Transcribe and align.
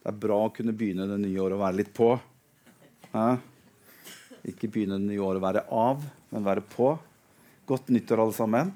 Det 0.00 0.08
er 0.08 0.16
bra 0.16 0.36
å 0.46 0.52
kunne 0.56 0.72
begynne 0.72 1.04
det 1.10 1.18
nye 1.20 1.40
året 1.44 1.58
å 1.58 1.60
være 1.60 1.76
litt 1.76 1.90
på. 1.92 2.14
Hæ? 3.12 3.24
Ikke 4.48 4.70
begynne 4.72 4.96
det 4.96 5.10
nye 5.10 5.20
året 5.20 5.42
å 5.42 5.44
være 5.44 5.62
av, 5.76 6.06
men 6.30 6.46
være 6.46 6.62
på. 6.72 6.94
Godt 7.68 7.90
nyttår, 7.92 8.22
alle 8.22 8.32
sammen. 8.32 8.70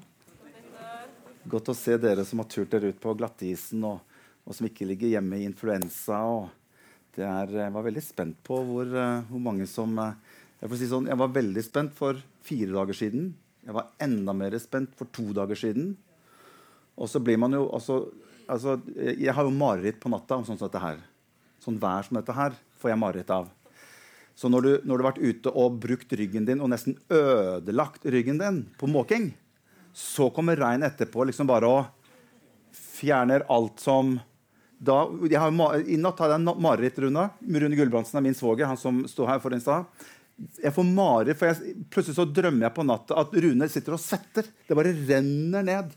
Godt 1.49 1.71
å 1.73 1.75
se 1.77 1.97
dere 2.01 2.21
som 2.29 2.43
har 2.43 2.49
turt 2.51 2.69
dere 2.75 2.91
ut 2.93 2.99
på 3.01 3.15
glattisen, 3.17 3.81
og, 3.89 4.21
og 4.45 4.53
som 4.53 4.67
ikke 4.69 4.85
ligger 4.85 5.15
hjemme 5.15 5.39
i 5.41 5.47
influensa. 5.49 6.19
Er, 7.15 7.55
jeg 7.57 7.73
var 7.73 7.87
veldig 7.87 8.05
spent 8.05 8.37
på 8.45 8.59
hvor, 8.67 8.93
uh, 8.93 9.25
hvor 9.29 9.41
mange 9.41 9.65
som 9.71 9.93
Jeg 9.95 10.67
jeg, 10.67 10.77
si 10.81 10.91
sånn, 10.91 11.09
jeg 11.09 11.17
var 11.23 11.33
veldig 11.33 11.63
spent 11.63 11.97
for 11.97 12.21
fire 12.45 12.69
dager 12.75 12.97
siden. 13.01 13.31
Jeg 13.65 13.73
var 13.73 13.89
enda 14.03 14.37
mer 14.37 14.53
spent 14.61 14.93
for 14.99 15.09
to 15.15 15.31
dager 15.33 15.57
siden. 15.57 15.95
Og 17.01 17.09
så 17.09 17.17
blir 17.23 17.41
man 17.41 17.57
jo 17.57 17.65
også, 17.65 18.03
altså, 18.45 18.77
Jeg 18.93 19.33
har 19.33 19.43
jo 19.43 19.57
mareritt 19.57 19.97
på 19.99 20.13
natta 20.13 20.37
om 20.37 20.45
sånn 20.45 20.61
som 20.61 20.69
dette 20.69 20.85
her. 20.85 21.01
Sånn 21.63 21.79
vær 21.81 22.05
som 22.05 22.19
dette 22.19 22.35
her 22.35 22.57
får 22.81 22.93
jeg 22.93 23.01
mareritt 23.01 23.33
av. 23.33 23.49
Så 24.35 24.51
når 24.51 24.61
du, 24.61 24.71
når 24.83 24.91
du, 24.91 25.01
har 25.01 25.11
vært 25.13 25.23
ute 25.23 25.51
og 25.55 25.77
brukt 25.83 26.11
ryggen 26.19 26.47
din 26.47 26.61
og 26.63 26.71
nesten 26.73 26.97
ødelagt 27.07 28.03
ryggen 28.11 28.41
din 28.41 28.63
på 28.79 28.89
måking, 28.91 29.29
så 29.95 30.27
kommer 30.35 30.59
regn 30.59 30.83
etterpå 30.83 31.23
liksom 31.29 31.47
bare 31.47 31.69
og 31.71 31.85
fjerner 32.75 33.45
alt 33.51 33.79
som 33.79 34.17
da, 34.85 35.05
har, 35.39 35.77
I 35.87 35.95
natt 35.99 36.19
hadde 36.19 36.35
jeg 36.35 36.61
mareritt, 36.61 36.97
Rune. 36.99 37.29
Rune 37.39 37.77
Gulbrandsen 37.79 38.19
er 38.19 38.25
min 38.25 38.35
svoger. 38.35 38.67
han 38.67 38.77
som 38.77 39.05
stod 39.07 39.29
her 39.29 39.39
for 39.39 39.55
en 39.55 39.63
stad. 39.63 39.85
Jeg 40.59 40.73
får 40.75 40.87
mareritt, 40.89 41.39
for 41.39 41.47
jeg, 41.47 41.75
plutselig 41.89 42.17
så 42.17 42.25
drømmer 42.27 42.67
jeg 42.67 42.75
på 42.75 42.83
natta 42.83 43.15
at 43.21 43.37
Rune 43.45 43.69
sitter 43.71 43.95
og 43.95 44.03
svetter. 44.03 44.49
Det 44.67 44.75
bare 44.75 44.91
renner 45.07 45.63
ned. 45.63 45.95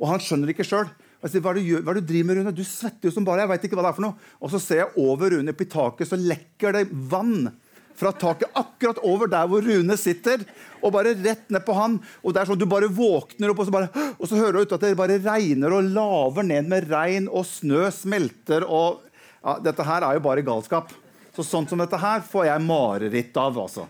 Og 0.00 0.10
han 0.10 0.22
skjønner 0.22 0.50
det 0.50 0.56
ikke 0.56 0.66
sjøl. 0.66 0.90
Hva, 1.18 1.30
hva, 1.42 1.50
er 1.50 1.58
det 1.58 2.02
du 2.04 2.10
driver 2.12 2.28
med, 2.28 2.38
Rune? 2.38 2.54
Du 2.54 2.62
svetter 2.66 3.08
jo 3.08 3.14
som 3.14 3.24
bare 3.26 3.42
jeg. 3.42 3.50
vet 3.50 3.64
ikke 3.66 3.78
hva 3.78 3.88
det 3.88 3.90
er 3.90 3.96
for 3.96 4.06
noe. 4.06 4.28
Og 4.38 4.52
så 4.52 4.60
ser 4.62 4.84
jeg 4.84 5.02
over 5.02 5.34
Rune 5.34 5.54
på 5.56 5.66
taket, 5.70 6.10
så 6.10 6.18
lekker 6.18 6.78
det 6.78 6.84
vann 7.10 7.50
fra 7.98 8.12
taket 8.14 8.54
akkurat 8.54 9.00
over 9.02 9.30
der 9.30 9.48
hvor 9.50 9.64
Rune 9.66 9.96
sitter, 9.98 10.44
og 10.78 10.92
bare 10.94 11.16
rett 11.18 11.48
ned 11.50 11.64
på 11.66 11.74
han. 11.74 11.96
Og 12.22 12.34
det 12.34 12.42
er 12.42 12.50
sånn 12.50 12.60
Du 12.60 12.68
bare 12.70 12.90
våkner 12.94 13.50
opp, 13.50 13.64
og 13.64 13.66
så, 13.66 13.74
bare, 13.74 14.06
og 14.14 14.30
så 14.30 14.38
hører 14.38 14.54
du 14.54 14.62
ut 14.62 14.76
at 14.76 14.86
det 14.86 14.94
bare 14.98 15.18
regner 15.24 15.74
og 15.74 15.90
laver 15.96 16.46
ned 16.46 16.70
med 16.70 16.86
regn, 16.92 17.26
og 17.26 17.48
snø 17.48 17.88
smelter 17.94 18.66
og 18.66 19.04
ja, 19.42 19.58
Dette 19.62 19.86
her 19.86 20.04
er 20.06 20.18
jo 20.18 20.22
bare 20.22 20.42
galskap. 20.46 20.90
Så 21.34 21.44
sånn 21.46 21.66
som 21.70 21.78
dette 21.78 21.98
her 21.98 22.22
får 22.26 22.48
jeg 22.48 22.66
mareritt 22.66 23.36
av, 23.38 23.58
altså. 23.58 23.86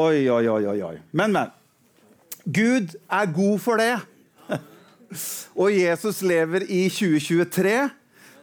Oi, 0.00 0.28
oi, 0.32 0.44
oi, 0.48 0.76
oi. 0.84 0.94
Men, 1.12 1.34
men. 1.36 1.50
Gud 2.48 2.94
er 3.12 3.28
god 3.36 3.60
for 3.60 3.80
det. 3.80 3.98
Og 5.58 5.72
Jesus 5.74 6.22
lever 6.22 6.66
i 6.70 6.84
2023. 6.90 7.88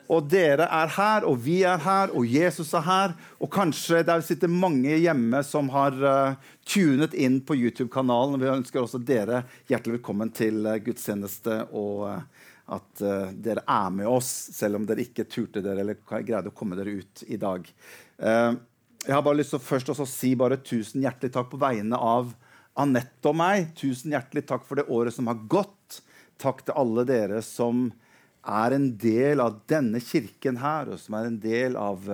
Og 0.07 0.27
dere 0.31 0.69
er 0.71 0.91
her, 0.95 1.25
og 1.27 1.39
vi 1.43 1.57
er 1.67 1.79
her, 1.83 2.11
og 2.15 2.27
Jesus 2.31 2.71
er 2.77 2.85
her. 2.85 3.15
Og 3.43 3.51
kanskje 3.51 4.05
der 4.07 4.23
sitter 4.23 4.51
mange 4.51 4.95
hjemme 4.95 5.41
som 5.43 5.67
har 5.73 5.97
uh, 5.99 6.53
tunet 6.67 7.15
inn 7.15 7.41
på 7.43 7.57
YouTube-kanalen. 7.59 8.39
Vi 8.39 8.51
ønsker 8.53 8.83
også 8.83 9.01
dere 9.03 9.43
hjertelig 9.67 9.97
velkommen 9.97 10.31
til 10.35 10.63
uh, 10.63 10.77
gudstjeneste, 10.83 11.65
og 11.75 12.05
uh, 12.07 12.53
at 12.67 12.99
dere 13.39 13.61
er 13.63 13.91
med 13.95 14.09
oss, 14.11 14.27
selv 14.51 14.75
om 14.75 14.83
dere 14.83 15.05
ikke 15.05 15.23
turte 15.31 15.61
dere 15.63 15.85
eller 15.85 16.01
greide 16.03 16.51
å 16.51 16.55
komme 16.55 16.75
dere 16.75 16.97
ut 16.99 17.21
i 17.23 17.37
dag. 17.39 17.63
jeg 18.19 19.13
har 19.15 19.23
bare 19.23 19.37
lyst 19.39 19.53
til 19.53 19.61
å 19.61 19.63
først 19.63 19.93
også 19.93 20.03
si 20.11 20.33
bare 20.35 20.57
tusen 20.59 21.05
hjertelig 21.05 21.31
takk 21.31 21.47
på 21.53 21.61
vegne 21.61 21.95
av 21.95 22.33
Anette 22.75 23.31
og 23.31 23.39
meg. 23.39 23.69
Tusen 23.79 24.11
hjertelig 24.11 24.43
takk 24.49 24.67
for 24.67 24.81
det 24.81 24.89
året 24.91 25.15
som 25.15 25.31
har 25.31 25.39
gått. 25.47 26.01
Takk 26.41 26.65
til 26.65 26.77
alle 26.77 27.05
dere 27.07 27.41
som 27.45 27.87
er 28.47 28.75
en 28.75 28.91
del 28.99 29.41
av 29.43 29.59
denne 29.69 30.01
kirken 30.03 30.59
her, 30.61 30.93
og 30.93 31.01
som 31.01 31.17
er 31.19 31.27
en 31.29 31.39
del 31.43 31.75
av, 31.79 32.05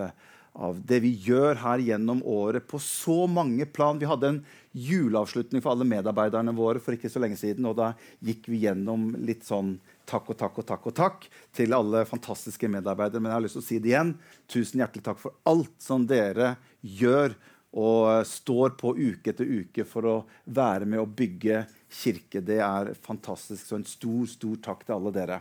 av, 0.53 0.79
det 0.81 1.01
vi 1.03 1.13
gjør 1.27 1.59
her 1.61 1.83
gjennom 1.83 2.23
året 2.25 2.65
på 2.69 2.81
så 2.81 3.23
mange 3.29 3.67
plan. 3.69 3.99
Vi 4.01 4.09
hadde 4.09 4.31
en 4.31 4.41
juleavslutning 4.73 5.61
for 5.61 5.75
alle 5.75 5.87
medarbeiderne 5.87 6.55
våre 6.57 6.81
for 6.81 6.97
ikke 6.97 7.11
så 7.11 7.21
lenge 7.21 7.37
siden. 7.37 7.67
og 7.69 7.77
Da 7.77 7.91
gikk 8.25 8.49
vi 8.49 8.63
gjennom 8.65 9.11
litt 9.21 9.45
sånn 9.45 9.75
takk 10.09 10.33
og 10.33 10.39
takk 10.39 10.57
og 10.59 10.67
takk 10.67 10.89
og 10.89 10.97
takk 10.97 11.27
til 11.55 11.75
alle 11.77 12.03
fantastiske 12.09 12.69
medarbeidere. 12.71 13.21
Men 13.21 13.31
jeg 13.31 13.37
har 13.37 13.45
lyst 13.45 13.59
til 13.59 13.65
å 13.65 13.69
si 13.69 13.81
det 13.83 13.93
igjen. 13.93 14.15
Tusen 14.49 14.81
hjertelig 14.81 15.05
takk 15.05 15.21
for 15.21 15.37
alt 15.49 15.75
som 15.83 16.07
dere 16.09 16.55
gjør 16.81 17.37
og 17.73 18.25
står 18.29 18.75
på 18.77 18.93
uke 18.93 19.31
etter 19.31 19.49
uke 19.49 19.85
for 19.89 20.05
å 20.05 20.17
være 20.45 20.85
med 20.85 21.01
å 21.01 21.09
bygge 21.09 21.63
kirke. 21.89 22.43
Det 22.45 22.59
er 22.61 22.91
fantastisk. 23.01 23.65
Så 23.65 23.79
en 23.79 23.87
stor, 23.87 24.27
stor 24.29 24.59
takk 24.61 24.85
til 24.85 24.95
alle 24.97 25.13
dere. 25.15 25.39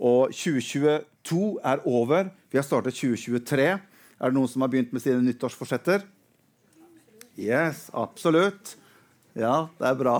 Og 0.00 0.32
2022 0.32 1.40
er 1.72 1.82
over. 1.88 2.28
Vi 2.52 2.60
har 2.60 2.66
startet 2.66 2.98
2023. 3.00 3.68
Er 4.20 4.28
det 4.28 4.36
noen 4.36 4.50
som 4.52 4.64
har 4.64 4.72
begynt 4.72 4.92
med 4.92 5.04
sine 5.04 5.24
nyttårsforsetter? 5.24 6.04
Yes, 7.40 7.86
absolutt. 7.96 8.76
Ja, 9.32 9.70
det 9.80 9.88
er 9.88 10.00
bra. 10.00 10.18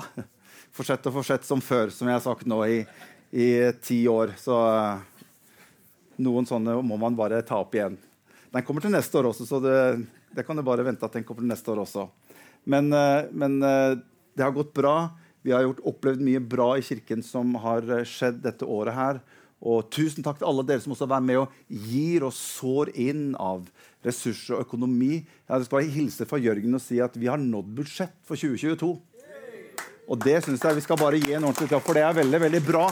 Fortsett 0.77 1.09
og 1.11 1.19
fortsett 1.19 1.45
som 1.45 1.61
før, 1.65 1.91
som 1.93 2.09
jeg 2.09 2.17
har 2.17 2.25
sagt 2.25 2.49
nå 2.49 2.63
i, 2.65 2.79
i 3.37 3.49
ti 3.85 4.05
år. 4.09 4.33
Så 4.41 4.57
uh, 4.57 5.03
noen 6.23 6.49
sånne 6.49 6.79
må 6.87 6.97
man 7.01 7.19
bare 7.19 7.43
ta 7.45 7.59
opp 7.61 7.77
igjen. 7.77 7.99
Den 8.51 8.65
kommer 8.67 8.85
til 8.85 8.95
neste 8.95 9.21
år 9.21 9.29
også, 9.31 9.47
så 9.47 9.61
det, 9.63 9.75
det 10.35 10.45
kan 10.47 10.59
du 10.59 10.65
bare 10.67 10.87
vente 10.87 11.07
at 11.07 11.17
den 11.17 11.27
kommer 11.27 11.47
neste 11.47 11.73
år 11.73 11.83
også. 11.85 12.07
Men, 12.71 12.93
uh, 12.93 13.27
men 13.33 13.59
uh, 13.65 13.99
det 14.37 14.47
har 14.47 14.55
gått 14.55 14.73
bra. 14.77 15.11
Vi 15.43 15.53
har 15.55 15.65
gjort, 15.65 15.83
opplevd 15.89 16.25
mye 16.25 16.41
bra 16.43 16.73
i 16.79 16.85
kirken 16.85 17.23
som 17.25 17.55
har 17.63 17.87
eh, 17.89 18.05
skjedd 18.05 18.43
dette 18.45 18.67
året 18.69 18.93
her. 18.93 19.21
Og 19.61 19.87
tusen 19.93 20.25
takk 20.25 20.37
til 20.41 20.49
alle 20.49 20.65
dere 20.69 20.81
som 20.85 20.93
også 20.93 21.09
er 21.09 21.25
med 21.25 21.39
og 21.43 21.55
gir 21.69 22.27
og 22.29 22.35
sår 22.37 22.93
inn 22.93 23.31
av 23.41 23.65
ressurser 24.05 24.59
og 24.59 24.67
økonomi. 24.67 25.23
Jeg 25.23 25.65
skal 25.65 25.77
bare 25.79 25.95
hilse 25.97 26.27
fra 26.29 26.41
Jørgen 26.41 26.77
og 26.77 26.85
si 26.85 27.01
at 27.01 27.17
vi 27.17 27.29
har 27.29 27.41
nådd 27.41 27.73
budsjett 27.77 28.13
for 28.29 28.37
2022. 28.41 28.93
Og 30.11 30.25
det 30.25 30.41
synes 30.45 30.65
jeg 30.65 30.77
vi 30.77 30.85
skal 30.85 31.01
bare 31.01 31.21
gi 31.23 31.33
en 31.37 31.49
ordentlig 31.49 31.71
klapp 31.71 31.85
for. 31.87 31.97
Det 31.97 32.05
er 32.05 32.21
veldig, 32.21 32.41
veldig 32.45 32.63
bra. 32.67 32.87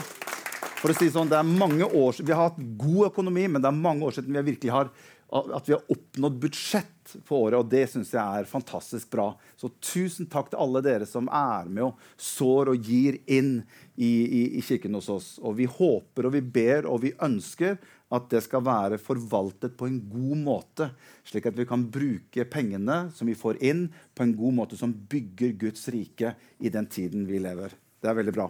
For 0.79 0.93
å 0.93 0.95
si 0.95 1.09
sånn, 1.11 1.29
det 1.29 1.35
er 1.35 1.47
mange 1.47 1.85
år, 1.85 2.21
Vi 2.23 2.31
har 2.31 2.49
hatt 2.49 2.61
god 2.79 3.09
økonomi, 3.11 3.47
men 3.47 3.61
det 3.61 3.67
er 3.67 3.75
mange 3.75 4.05
år 4.05 4.15
siden 4.15 4.33
vi 4.33 4.45
virkelig 4.53 4.71
har 4.71 4.93
at 5.29 5.69
vi 5.69 5.73
har 5.75 5.91
oppnådd 5.91 6.37
budsjett 6.41 7.11
for 7.25 7.45
året, 7.45 7.59
og 7.59 7.69
det 7.69 7.83
syns 7.91 8.13
jeg 8.15 8.41
er 8.41 8.49
fantastisk 8.49 9.11
bra. 9.13 9.27
Så 9.57 9.69
tusen 9.77 10.29
takk 10.29 10.49
til 10.49 10.61
alle 10.61 10.81
dere 10.85 11.05
som 11.09 11.29
er 11.29 11.69
med 11.69 11.85
og 11.89 12.01
sår 12.17 12.71
og 12.73 12.89
gir 12.89 13.19
inn 13.29 13.59
i, 13.95 14.09
i, 14.09 14.41
i 14.57 14.63
kirken 14.65 14.97
hos 14.97 15.09
oss. 15.13 15.29
Og 15.43 15.57
vi 15.59 15.69
håper 15.69 16.29
og 16.29 16.33
vi 16.33 16.41
ber 16.41 16.89
og 16.89 17.03
vi 17.05 17.13
ønsker 17.25 17.77
at 18.09 18.29
det 18.31 18.41
skal 18.41 18.65
være 18.65 18.97
forvaltet 19.01 19.75
på 19.77 19.85
en 19.85 19.99
god 20.09 20.39
måte, 20.41 20.89
slik 21.29 21.45
at 21.45 21.57
vi 21.59 21.67
kan 21.69 21.85
bruke 21.93 22.47
pengene 22.49 23.03
som 23.13 23.29
vi 23.29 23.37
får 23.37 23.61
inn, 23.61 23.85
på 24.17 24.25
en 24.25 24.33
god 24.37 24.55
måte 24.63 24.79
som 24.79 24.95
bygger 25.11 25.53
Guds 25.61 25.85
rike 25.93 26.33
i 26.57 26.73
den 26.73 26.89
tiden 26.89 27.29
vi 27.29 27.41
lever. 27.43 27.77
Det 28.01 28.09
er 28.09 28.17
veldig 28.17 28.33
bra. 28.33 28.49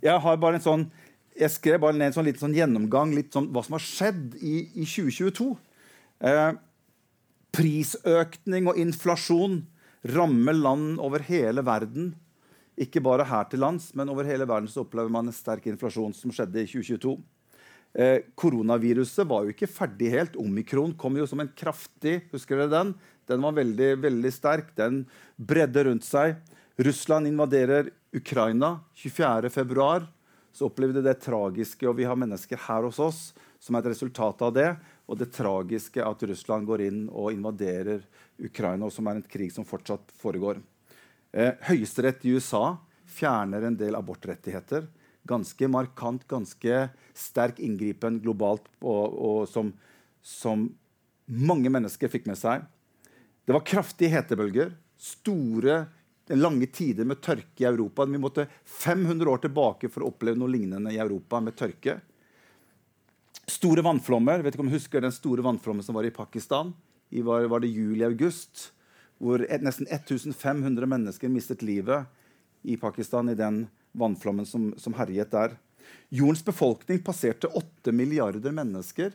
Jeg 0.00 0.24
har 0.24 0.40
bare 0.40 0.56
en 0.56 0.64
sånn 0.64 0.88
jeg 1.36 1.52
skrev 1.52 1.82
bare 1.82 1.96
ned 1.96 2.08
en 2.08 2.14
sånn, 2.16 2.26
liten 2.28 2.46
sånn 2.46 2.56
gjennomgang 2.56 3.10
litt 3.12 3.34
sånn, 3.34 3.50
hva 3.52 3.60
som 3.64 3.76
har 3.76 3.84
skjedd 3.84 4.38
i, 4.40 4.54
i 4.72 4.86
2022. 4.88 5.50
Eh, 6.20 6.52
prisøkning 7.56 8.68
og 8.70 8.78
inflasjon 8.80 9.60
rammer 10.16 10.56
land 10.56 11.00
over 11.02 11.24
hele 11.26 11.64
verden. 11.66 12.14
Ikke 12.76 13.00
bare 13.00 13.24
her 13.24 13.46
til 13.48 13.62
lands, 13.64 13.92
men 13.96 14.10
over 14.12 14.28
hele 14.28 14.46
verden 14.48 14.68
så 14.68 14.84
opplever 14.84 15.12
man 15.12 15.28
en 15.28 15.36
sterk 15.36 15.66
inflasjon 15.70 16.14
som 16.16 16.32
skjedde 16.32 16.62
i 16.62 16.68
2022. 16.68 17.16
Eh, 17.96 18.18
koronaviruset 18.36 19.24
var 19.28 19.46
jo 19.46 19.54
ikke 19.54 19.70
ferdig 19.70 20.10
helt. 20.12 20.36
Omikron 20.36 20.92
kom 21.00 21.16
jo 21.16 21.24
som 21.28 21.40
en 21.40 21.52
kraftig 21.56 22.26
Husker 22.32 22.60
dere 22.60 22.72
den? 22.74 22.90
Den 23.26 23.40
var 23.40 23.56
veldig, 23.56 23.94
veldig 24.04 24.32
sterk. 24.34 24.74
Den 24.76 25.06
bredde 25.36 25.86
rundt 25.88 26.04
seg. 26.04 26.36
Russland 26.76 27.30
invaderer 27.30 27.88
Ukraina 28.12 28.76
24.2. 29.00 30.04
Så 30.52 30.68
opplevde 30.68 31.02
det 31.04 31.18
tragiske, 31.24 31.88
og 31.88 31.96
vi 31.96 32.04
har 32.08 32.16
mennesker 32.16 32.60
her 32.68 32.84
hos 32.84 33.00
oss 33.00 33.20
som 33.60 33.76
er 33.76 33.84
et 33.84 33.94
resultat 33.94 34.44
av 34.44 34.52
det 34.54 34.68
og 35.06 35.18
det 35.20 35.30
tragiske 35.34 36.02
at 36.02 36.22
Russland 36.26 36.66
går 36.66 36.82
inn 36.88 37.02
og 37.08 37.30
invaderer 37.34 38.02
Ukraina, 38.42 38.88
som 38.90 39.06
er 39.06 39.20
en 39.20 39.28
krig 39.30 39.52
som 39.54 39.66
fortsatt 39.66 40.10
foregår. 40.18 40.58
Eh, 41.32 41.54
Høyesterett 41.68 42.24
i 42.26 42.34
USA 42.34 42.76
fjerner 43.06 43.68
en 43.68 43.76
del 43.78 43.94
abortrettigheter. 43.94 44.88
Ganske 45.26 45.68
markant, 45.70 46.26
ganske 46.28 46.88
sterk 47.14 47.60
inngripen 47.62 48.18
globalt 48.22 48.66
og, 48.80 49.14
og 49.14 49.40
som, 49.50 49.72
som, 50.22 50.68
mange 51.26 51.70
mennesker 51.74 52.10
fikk 52.10 52.28
med 52.30 52.38
seg. 52.38 52.66
Det 53.46 53.54
var 53.54 53.64
kraftige 53.66 54.12
hetebølger. 54.12 54.74
Store, 54.98 55.80
lange 56.34 56.68
tider 56.70 57.06
med 57.06 57.18
tørke 57.22 57.62
i 57.64 57.66
Europa. 57.66 58.06
Vi 58.06 58.20
måtte 58.22 58.46
500 58.64 59.30
år 59.30 59.42
tilbake 59.42 59.90
for 59.90 60.02
å 60.02 60.12
oppleve 60.12 60.38
noe 60.38 60.50
lignende 60.54 60.94
i 60.94 61.00
Europa 61.02 61.42
med 61.42 61.58
tørke. 61.58 61.98
Store 63.46 63.82
vannflommer. 63.86 64.42
vet 64.42 64.56
ikke 64.56 64.64
om 64.64 64.70
du 64.70 64.74
husker 64.74 65.02
den 65.02 65.14
store 65.14 65.44
vannflommen 65.46 65.84
som 65.86 65.94
var 65.94 66.06
i 66.06 66.14
Pakistan? 66.14 66.72
I 67.10 67.22
var, 67.22 67.46
var 67.46 67.62
det 67.62 67.70
juli-august? 67.70 68.72
Hvor 69.22 69.44
et, 69.46 69.62
nesten 69.62 69.86
1500 69.86 70.88
mennesker 70.90 71.30
mistet 71.32 71.62
livet 71.62 72.10
i 72.66 72.76
Pakistan 72.76 73.30
i 73.30 73.38
den 73.38 73.64
vannflommen 73.96 74.46
som, 74.46 74.72
som 74.76 74.96
herjet 74.98 75.30
der. 75.32 75.54
Jordens 76.10 76.44
befolkning 76.44 76.98
passerte 77.06 77.48
8 77.48 77.94
milliarder 77.94 78.54
mennesker 78.54 79.14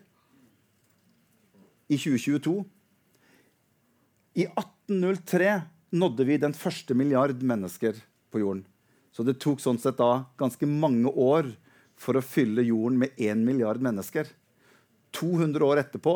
i 1.92 1.98
2022. 2.00 2.56
I 4.40 4.48
1803 4.48 5.60
nådde 5.92 6.26
vi 6.28 6.40
den 6.40 6.56
første 6.56 6.96
milliard 6.96 7.44
mennesker 7.44 8.00
på 8.32 8.40
jorden. 8.40 8.64
Så 9.12 9.26
det 9.28 9.42
tok 9.44 9.60
sånn 9.60 9.80
sett 9.82 10.00
da 10.00 10.24
ganske 10.40 10.68
mange 10.68 11.12
år 11.12 11.52
for 12.02 12.18
å 12.18 12.26
fylle 12.26 12.66
jorden 12.66 12.98
med 13.04 13.14
1 13.20 13.44
milliard 13.46 13.82
mennesker. 13.84 14.30
200 15.14 15.68
år 15.68 15.84
etterpå 15.84 16.16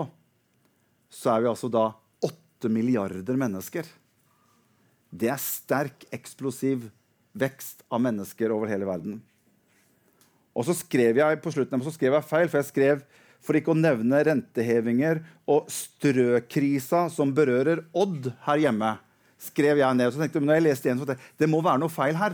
så 1.12 1.36
er 1.36 1.44
vi 1.44 1.52
altså 1.52 1.70
da 1.72 1.86
8 2.26 2.72
milliarder 2.72 3.38
mennesker. 3.40 3.86
Det 5.16 5.30
er 5.32 5.40
sterk, 5.42 6.08
eksplosiv 6.16 6.90
vekst 7.36 7.84
av 7.92 8.02
mennesker 8.04 8.52
over 8.56 8.72
hele 8.72 8.88
verden. 8.88 9.20
Og 10.56 10.66
så 10.68 10.76
skrev 10.78 11.20
jeg 11.20 11.40
på 11.44 11.52
slutten 11.52 11.84
så 11.84 11.94
skrev 11.94 12.16
jeg 12.16 12.30
feil, 12.30 12.50
for 12.50 12.62
jeg 12.62 12.72
skrev 12.72 13.06
for 13.46 13.58
ikke 13.60 13.74
å 13.76 13.78
nevne 13.78 14.24
rentehevinger 14.26 15.20
og 15.52 15.68
strøkrisa 15.70 17.06
som 17.14 17.34
berører 17.36 17.84
Odd 17.94 18.32
her 18.48 18.64
hjemme. 18.66 18.96
skrev 19.38 19.78
jeg 19.78 19.96
ned. 20.00 20.14
Så 20.14 20.20
tenkte 20.20 20.40
jeg, 20.40 20.48
når 20.48 20.56
jeg 20.58 20.66
leste 20.66 20.88
igjen, 20.88 21.00
så 21.00 21.06
tenkte 21.06 21.22
jeg, 21.22 21.34
det 21.44 21.50
må 21.52 21.62
være 21.62 21.82
noe 21.84 21.92
feil 21.92 22.16
her. 22.18 22.34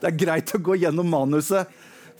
Det 0.00 0.08
er 0.08 0.20
greit 0.20 0.54
å 0.56 0.62
gå 0.64 0.78
gjennom 0.80 1.08
manuset. 1.12 1.68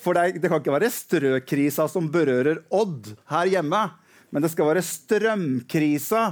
For 0.00 0.17
det, 0.17 0.41
det 0.41 0.49
kan 0.49 0.61
ikke 0.62 0.77
være 0.77 0.93
strøkrisa 0.93 1.87
som 1.93 2.09
berører 2.12 2.62
Odd 2.73 3.12
her 3.32 3.50
hjemme. 3.56 3.82
Men 4.31 4.44
det 4.44 4.53
skal 4.53 4.71
være 4.71 4.85
strømkrisa 4.87 6.25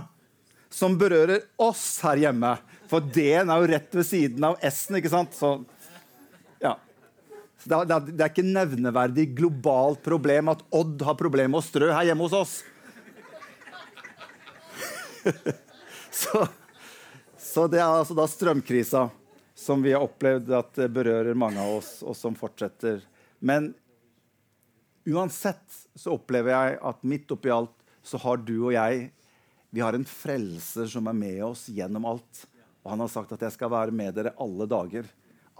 som 0.72 0.96
berører 1.00 1.46
oss 1.60 1.98
her 2.04 2.20
hjemme. 2.28 2.54
For 2.88 3.04
D-en 3.04 3.50
er 3.50 3.60
jo 3.60 3.70
rett 3.72 3.96
ved 3.98 4.06
siden 4.06 4.44
av 4.48 4.56
S-en. 4.64 4.98
ikke 5.00 5.12
sant? 5.12 5.36
Så, 5.36 5.56
ja. 6.62 6.76
Så 7.58 7.70
det, 7.72 7.80
er, 7.80 8.08
det 8.12 8.24
er 8.24 8.32
ikke 8.32 8.46
nevneverdig 8.46 9.28
globalt 9.36 10.02
problem 10.04 10.52
at 10.54 10.64
Odd 10.76 11.02
har 11.04 11.18
problemer 11.18 11.56
med 11.56 11.62
å 11.62 11.66
strø 11.66 11.90
her 11.92 12.08
hjemme 12.08 12.28
hos 12.28 12.36
oss. 12.38 12.58
så, 16.22 16.46
så 17.42 17.66
det 17.68 17.82
er 17.82 17.88
altså 17.88 18.16
da 18.16 18.28
strømkrisa 18.30 19.08
som 19.58 19.82
vi 19.82 19.92
har 19.92 20.04
opplevd 20.06 20.52
at 20.54 20.78
berører 20.94 21.34
mange 21.34 21.58
av 21.58 21.80
oss, 21.80 21.98
og 22.06 22.14
som 22.14 22.36
fortsetter. 22.38 23.02
Men 23.42 23.72
uansett 25.08 25.80
så 25.98 26.14
opplever 26.14 26.54
jeg 26.54 26.78
at 26.90 27.02
midt 27.02 27.34
oppi 27.34 27.50
alt 27.50 27.74
så 28.06 28.20
har 28.22 28.38
du 28.38 28.54
og 28.60 28.74
jeg 28.76 29.08
vi 29.70 29.82
har 29.84 29.92
en 29.92 30.04
frelser 30.04 30.86
som 30.88 31.08
er 31.10 31.16
med 31.16 31.42
oss 31.44 31.66
gjennom 31.68 32.06
alt. 32.08 32.44
Og 32.84 32.92
han 32.94 33.02
har 33.04 33.10
sagt 33.12 33.34
at 33.36 33.42
jeg 33.44 33.52
skal 33.52 33.72
være 33.72 33.92
med 33.92 34.14
dere 34.16 34.32
alle 34.40 34.64
dager. 34.70 35.08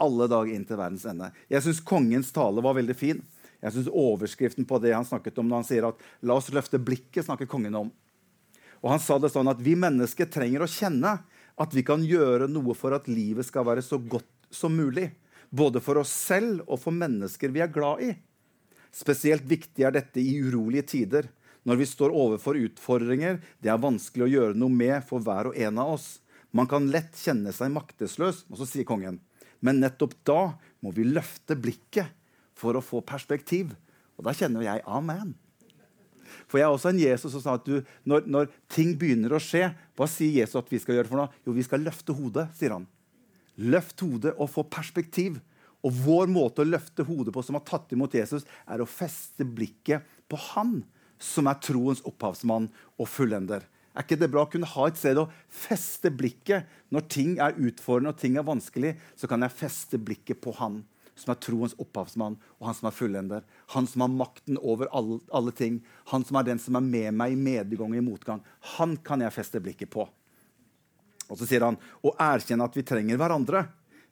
Alle 0.01 0.29
dager 0.31 0.55
inn 0.55 0.65
til 0.65 0.79
verdens 0.81 1.05
ende. 1.11 1.29
Jeg 1.51 1.65
syns 1.67 1.83
kongens 1.85 2.31
tale 2.33 2.65
var 2.65 2.79
veldig 2.79 2.97
fin. 2.97 3.21
Jeg 3.61 3.75
synes 3.75 3.91
Overskriften 3.91 4.65
på 4.69 4.79
det 4.81 4.95
han 4.95 5.05
snakket 5.05 5.41
om 5.43 5.49
når 5.51 5.61
han 5.61 5.69
sier 5.69 5.89
at 5.91 6.05
la 6.25 6.39
oss 6.39 6.49
løfte 6.55 6.81
blikket, 6.81 7.27
snakker 7.27 7.51
kongen 7.51 7.77
om. 7.77 7.91
Og 8.79 8.93
Han 8.93 9.03
sa 9.03 9.19
det 9.19 9.33
sånn 9.35 9.51
at 9.51 9.59
vi 9.59 9.75
mennesker 9.75 10.29
trenger 10.31 10.63
å 10.63 10.71
kjenne 10.71 11.17
at 11.59 11.75
vi 11.75 11.85
kan 11.87 12.05
gjøre 12.05 12.49
noe 12.51 12.77
for 12.79 12.95
at 12.97 13.09
livet 13.11 13.47
skal 13.49 13.67
være 13.67 13.83
så 13.85 13.99
godt 13.99 14.29
som 14.55 14.77
mulig. 14.79 15.11
Både 15.51 15.81
for 15.83 16.01
oss 16.01 16.13
selv 16.13 16.63
og 16.67 16.81
for 16.83 16.95
mennesker 16.95 17.53
vi 17.53 17.63
er 17.65 17.73
glad 17.73 18.05
i. 18.05 18.13
Spesielt 18.95 19.45
viktig 19.49 19.85
er 19.85 19.95
dette 19.97 20.21
i 20.23 20.39
urolige 20.41 20.87
tider, 20.95 21.29
når 21.69 21.81
vi 21.81 21.89
står 21.89 22.15
overfor 22.17 22.57
utfordringer 22.57 23.41
det 23.61 23.73
er 23.73 23.83
vanskelig 23.83 24.25
å 24.25 24.33
gjøre 24.33 24.59
noe 24.59 24.73
med 24.73 25.03
for 25.09 25.25
hver 25.25 25.51
og 25.51 25.59
en 25.59 25.81
av 25.83 25.97
oss. 25.99 26.07
Man 26.57 26.69
kan 26.71 26.87
lett 26.89 27.19
kjenne 27.19 27.53
seg 27.53 27.75
maktesløs, 27.75 28.47
og 28.49 28.61
så 28.61 28.69
sier 28.69 28.89
kongen. 28.89 29.19
Men 29.61 29.83
nettopp 29.83 30.15
da 30.25 30.55
må 30.81 30.95
vi 30.97 31.05
løfte 31.05 31.59
blikket 31.59 32.15
for 32.57 32.79
å 32.79 32.85
få 32.85 33.03
perspektiv. 33.05 33.75
Og 34.17 34.25
da 34.27 34.35
kjenner 34.37 34.65
jeg 34.65 34.87
amen. 34.87 35.35
For 36.47 36.61
jeg 36.61 36.67
er 36.69 36.75
også 36.75 36.93
en 36.93 37.01
Jesus 37.01 37.33
som 37.35 37.45
sa 37.45 37.57
at 37.59 37.67
du, 37.67 37.79
når, 38.09 38.27
når, 38.31 38.51
ting 38.73 38.95
begynner 38.99 39.35
å 39.37 39.43
skje, 39.43 39.71
hva 39.99 40.09
sier 40.11 40.41
Jesus 40.41 40.59
at 40.61 40.73
vi 40.73 40.81
skal 40.83 40.99
gjøre 40.99 41.11
for 41.11 41.23
noe? 41.23 41.41
Jo, 41.47 41.55
vi 41.57 41.67
skal 41.67 41.85
løfte 41.85 42.17
hodet, 42.17 42.49
sier 42.59 42.77
han. 42.77 42.87
Løft 43.59 44.05
hodet 44.05 44.35
og 44.37 44.51
få 44.53 44.67
perspektiv. 44.71 45.41
Og 45.87 45.95
vår 45.95 46.31
måte 46.31 46.65
å 46.65 46.69
løfte 46.69 47.07
hodet 47.07 47.35
på 47.35 47.43
som 47.47 47.59
har 47.59 47.67
tatt 47.67 47.93
imot 47.95 48.17
Jesus, 48.19 48.47
er 48.67 48.83
å 48.83 48.89
feste 48.89 49.47
blikket 49.47 50.07
på 50.31 50.39
han 50.53 50.81
som 51.23 51.51
er 51.51 51.59
troens 51.63 52.03
opphavsmann 52.07 52.69
og 52.99 53.11
fullender. 53.11 53.65
Er 53.99 54.07
ikke 54.07 54.19
det 54.21 54.29
bra 54.31 54.45
å 54.45 54.51
kunne 54.51 54.69
ha 54.71 54.85
et 54.87 54.99
sted 54.99 55.19
å 55.19 55.27
feste 55.51 56.11
blikket 56.15 56.69
når 56.95 57.07
ting 57.11 57.33
er 57.43 57.57
utfordrende 57.59 58.13
og 58.15 58.21
ting 58.21 58.37
er 58.39 58.47
vanskelig? 58.47 58.93
Så 59.19 59.31
kan 59.31 59.43
jeg 59.43 59.59
feste 59.59 59.99
blikket 59.99 60.39
på 60.45 60.55
han 60.61 60.85
som 61.19 61.33
er 61.33 61.41
troens 61.43 61.75
opphavsmann, 61.83 62.37
og 62.59 62.69
han 62.69 62.77
som 62.79 62.89
er 62.91 62.95
fullender. 62.95 63.47
Han 63.75 63.89
som 63.91 64.05
har 64.05 64.13
makten 64.13 64.59
over 64.61 64.91
alle, 64.97 65.19
alle, 65.35 65.53
ting. 65.53 65.81
Han 66.13 66.25
som 66.25 66.39
er 66.39 66.47
den 66.49 66.63
som 66.63 66.79
er 66.79 66.87
med 66.87 67.17
meg 67.19 67.35
i 67.35 67.41
medgang 67.41 67.93
og 67.93 67.99
i 67.99 68.05
motgang. 68.05 68.45
Han 68.79 68.97
kan 69.05 69.25
jeg 69.25 69.35
feste 69.35 69.63
blikket 69.63 69.91
på. 69.93 70.07
Og 71.29 71.37
så 71.37 71.49
sier 71.49 71.67
han 71.67 71.77
å 72.07 72.15
erkjenne 72.23 72.69
at 72.69 72.79
vi 72.79 72.87
trenger 72.87 73.21
hverandre. 73.21 73.67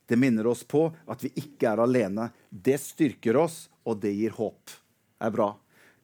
Det 0.07 0.19
minner 0.21 0.47
oss 0.47 0.63
på 0.69 0.87
at 1.07 1.23
vi 1.25 1.33
ikke 1.41 1.73
er 1.73 1.83
alene. 1.83 2.29
Det 2.51 2.77
styrker 2.83 3.39
oss, 3.41 3.67
og 3.87 4.03
det 4.03 4.13
gir 4.15 4.35
håp. 4.37 4.75
Det 5.17 5.31
er 5.31 5.35
bra. 5.35 5.53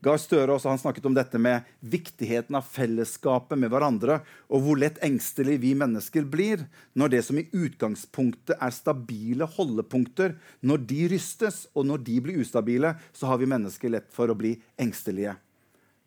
Gahr 0.03 0.19
Støre 0.19 0.57
også, 0.57 0.73
han 0.73 0.81
snakket 0.83 1.05
om 1.07 1.15
dette 1.15 1.39
med 1.39 1.69
viktigheten 1.87 2.57
av 2.59 2.67
fellesskapet 2.67 3.59
med 3.61 3.71
hverandre, 3.71 4.19
og 4.51 4.65
hvor 4.65 4.81
lett 4.81 4.99
engstelig 5.07 5.61
vi 5.63 5.77
mennesker 5.79 6.27
blir 6.27 6.65
når 6.99 7.13
det 7.15 7.21
som 7.29 7.39
i 7.39 7.47
utgangspunktet 7.47 8.57
er 8.59 8.75
stabile 8.75 9.47
holdepunkter, 9.55 10.35
når 10.67 10.83
de 10.91 11.07
rystes, 11.15 11.69
og 11.79 11.87
når 11.87 12.03
de 12.09 12.19
blir 12.27 12.43
ustabile, 12.43 12.97
så 13.15 13.31
har 13.31 13.39
vi 13.39 13.51
mennesker 13.55 13.95
lett 13.95 14.11
for 14.11 14.33
å 14.33 14.39
bli 14.39 14.57
engstelige. 14.83 15.37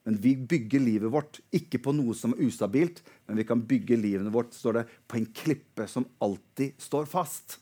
Men 0.06 0.20
vi 0.22 0.36
bygger 0.38 0.84
livet 0.84 1.10
vårt 1.14 1.40
ikke 1.56 1.80
på 1.82 1.96
noe 1.96 2.14
som 2.20 2.36
er 2.36 2.44
ustabilt, 2.46 3.00
men 3.26 3.40
vi 3.40 3.46
kan 3.48 3.64
bygge 3.64 3.98
livet 3.98 4.28
vårt 4.34 4.52
står 4.54 4.82
det, 4.82 4.90
på 5.08 5.22
en 5.22 5.30
klippe 5.32 5.88
som 5.90 6.06
alltid 6.20 6.76
står 6.84 7.08
fast. 7.10 7.62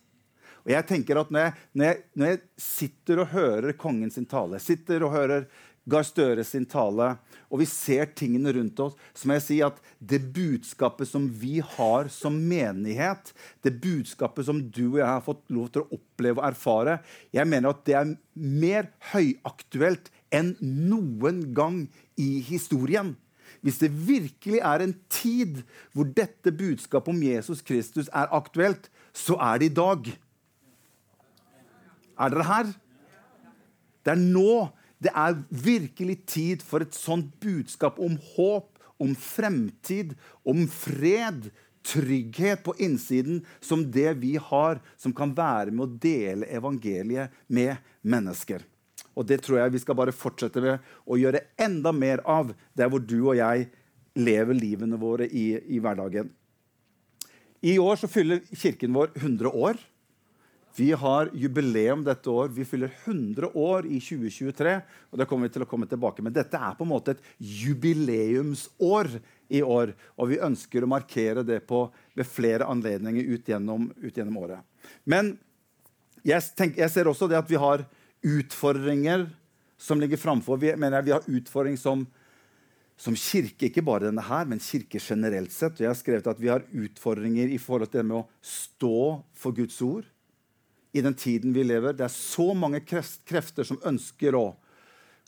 Og 0.63 0.71
jeg 0.71 0.87
tenker 0.87 1.19
at 1.19 1.31
når 1.31 1.45
jeg, 1.45 1.53
når 1.75 1.85
jeg, 1.85 2.01
når 2.15 2.29
jeg 2.29 2.41
sitter 2.65 3.21
og 3.21 3.31
hører 3.35 3.77
kongen 3.79 4.11
sin 4.11 4.27
tale, 4.27 4.59
sitter 4.63 5.03
og 5.03 5.15
hører 5.15 5.47
Gahr 5.89 6.05
Støre 6.07 6.45
sin 6.47 6.63
tale, 6.69 7.09
og 7.51 7.59
vi 7.59 7.67
ser 7.67 8.07
tingene 8.15 8.53
rundt 8.55 8.79
oss, 8.79 8.93
så 9.11 9.27
må 9.27 9.35
jeg 9.35 9.43
si 9.43 9.57
at 9.65 9.79
det 9.99 10.21
budskapet 10.35 11.09
som 11.09 11.25
vi 11.27 11.57
har 11.59 12.07
som 12.13 12.37
menighet, 12.39 13.33
det 13.65 13.75
budskapet 13.83 14.47
som 14.47 14.61
du 14.63 14.85
og 14.93 15.01
jeg 15.01 15.09
har 15.09 15.25
fått 15.25 15.43
lov 15.51 15.73
til 15.73 15.83
å 15.83 15.97
oppleve 15.97 16.39
og 16.39 16.47
erfare, 16.47 16.97
jeg 17.35 17.49
mener 17.51 17.73
at 17.73 17.83
det 17.89 17.97
er 17.99 18.13
mer 18.33 18.87
høyaktuelt 19.11 20.07
enn 20.33 20.53
noen 20.61 21.43
gang 21.53 21.83
i 22.15 22.39
historien. 22.47 23.13
Hvis 23.63 23.79
det 23.83 23.91
virkelig 23.91 24.59
er 24.63 24.83
en 24.83 24.93
tid 25.11 25.61
hvor 25.95 26.07
dette 26.15 26.51
budskapet 26.51 27.11
om 27.11 27.21
Jesus 27.23 27.61
Kristus 27.63 28.09
er 28.11 28.31
aktuelt, 28.35 28.87
så 29.13 29.35
er 29.39 29.59
det 29.59 29.69
i 29.71 29.75
dag. 29.77 30.07
Er 32.19 32.33
dere 32.33 32.47
her? 32.47 32.71
Det 34.03 34.15
er 34.15 34.19
nå 34.19 34.71
det 35.03 35.11
er 35.11 35.39
virkelig 35.49 36.17
tid 36.29 36.63
for 36.65 36.83
et 36.83 36.95
sånt 36.95 37.33
budskap 37.43 37.99
om 38.01 38.15
håp, 38.35 38.69
om 39.01 39.13
fremtid, 39.19 40.13
om 40.47 40.65
fred, 40.71 41.49
trygghet 41.83 42.63
på 42.63 42.75
innsiden 42.79 43.41
som 43.59 43.83
det 43.91 44.13
vi 44.21 44.37
har, 44.39 44.79
som 44.95 45.13
kan 45.15 45.33
være 45.35 45.73
med 45.73 45.83
å 45.83 45.97
dele 46.05 46.47
evangeliet 46.47 47.33
med 47.51 47.75
mennesker. 48.01 48.63
Og 49.13 49.27
det 49.29 49.41
tror 49.43 49.59
jeg 49.59 49.73
vi 49.75 49.81
skal 49.83 49.97
bare 49.99 50.15
fortsette 50.15 50.61
med 50.63 50.93
å 51.05 51.19
gjøre 51.19 51.43
enda 51.61 51.91
mer 51.93 52.23
av 52.29 52.53
der 52.77 52.89
hvor 52.89 53.03
du 53.03 53.19
og 53.19 53.35
jeg 53.37 53.67
lever 54.15 54.57
livene 54.57 54.97
våre 55.01 55.27
i, 55.27 55.51
i 55.75 55.81
hverdagen. 55.83 56.31
I 57.63 57.77
år 57.79 57.99
så 57.99 58.09
fyller 58.11 58.43
kirken 58.51 58.95
vår 58.95 59.13
100 59.15 59.51
år. 59.51 59.77
Vi 60.75 60.91
har 60.91 61.29
jubileum 61.33 62.01
dette 62.03 62.29
år. 62.29 62.47
Vi 62.49 62.65
fyller 62.65 62.91
100 63.05 63.51
år 63.53 63.85
i 63.85 63.99
2023. 64.01 64.81
og 65.11 65.19
det 65.19 65.25
kommer 65.29 65.47
vi 65.47 65.53
til 65.53 65.65
å 65.65 65.69
komme 65.69 65.85
tilbake 65.85 66.23
med. 66.25 66.33
Dette 66.33 66.57
er 66.57 66.73
på 66.73 66.85
en 66.85 66.89
måte 66.89 67.13
et 67.13 67.21
jubileumsår 67.37 69.11
i 69.53 69.61
år. 69.61 69.93
Og 70.17 70.31
vi 70.31 70.41
ønsker 70.41 70.83
å 70.83 70.89
markere 70.89 71.43
det 71.45 71.59
på, 71.69 71.85
ved 72.17 72.25
flere 72.25 72.65
anledninger 72.65 73.35
ut 73.35 73.51
gjennom, 73.53 73.91
ut 74.01 74.17
gjennom 74.17 74.39
året. 74.41 74.65
Men 75.05 75.35
jeg, 76.25 76.41
tenker, 76.57 76.81
jeg, 76.81 76.93
ser 76.95 77.11
også 77.11 77.29
det 77.29 77.37
at 77.37 77.51
vi 77.51 77.61
har 77.61 77.85
utfordringer 78.23 79.27
som 79.77 80.01
ligger 80.01 80.17
framfor. 80.17 80.57
Vi, 80.57 80.73
mener 80.79 81.05
vi 81.05 81.13
har 81.13 81.29
utfordring 81.29 81.77
som, 81.77 82.07
som 82.97 83.13
kirke, 83.13 83.69
ikke 83.69 83.85
bare 83.85 84.07
denne 84.07 84.25
her, 84.25 84.49
men 84.49 84.63
kirke 84.63 84.97
generelt 84.97 85.53
sett. 85.53 85.77
Og 85.77 85.85
jeg 85.85 85.91
har 85.91 86.01
skrevet 86.01 86.33
at 86.33 86.41
vi 86.41 86.49
har 86.49 86.65
utfordringer 86.65 87.53
i 87.53 87.61
forhold 87.61 87.93
til 87.93 88.01
det 88.01 88.09
med 88.09 88.23
å 88.23 88.27
stå 88.41 89.21
for 89.37 89.53
Guds 89.53 89.77
ord 89.85 90.09
i 90.93 91.01
den 91.01 91.13
tiden 91.17 91.53
vi 91.53 91.63
lever. 91.65 91.95
Det 91.97 92.05
er 92.05 92.13
så 92.13 92.53
mange 92.53 92.83
krefter 92.85 93.65
som 93.65 93.81
ønsker 93.85 94.37
å 94.37 94.45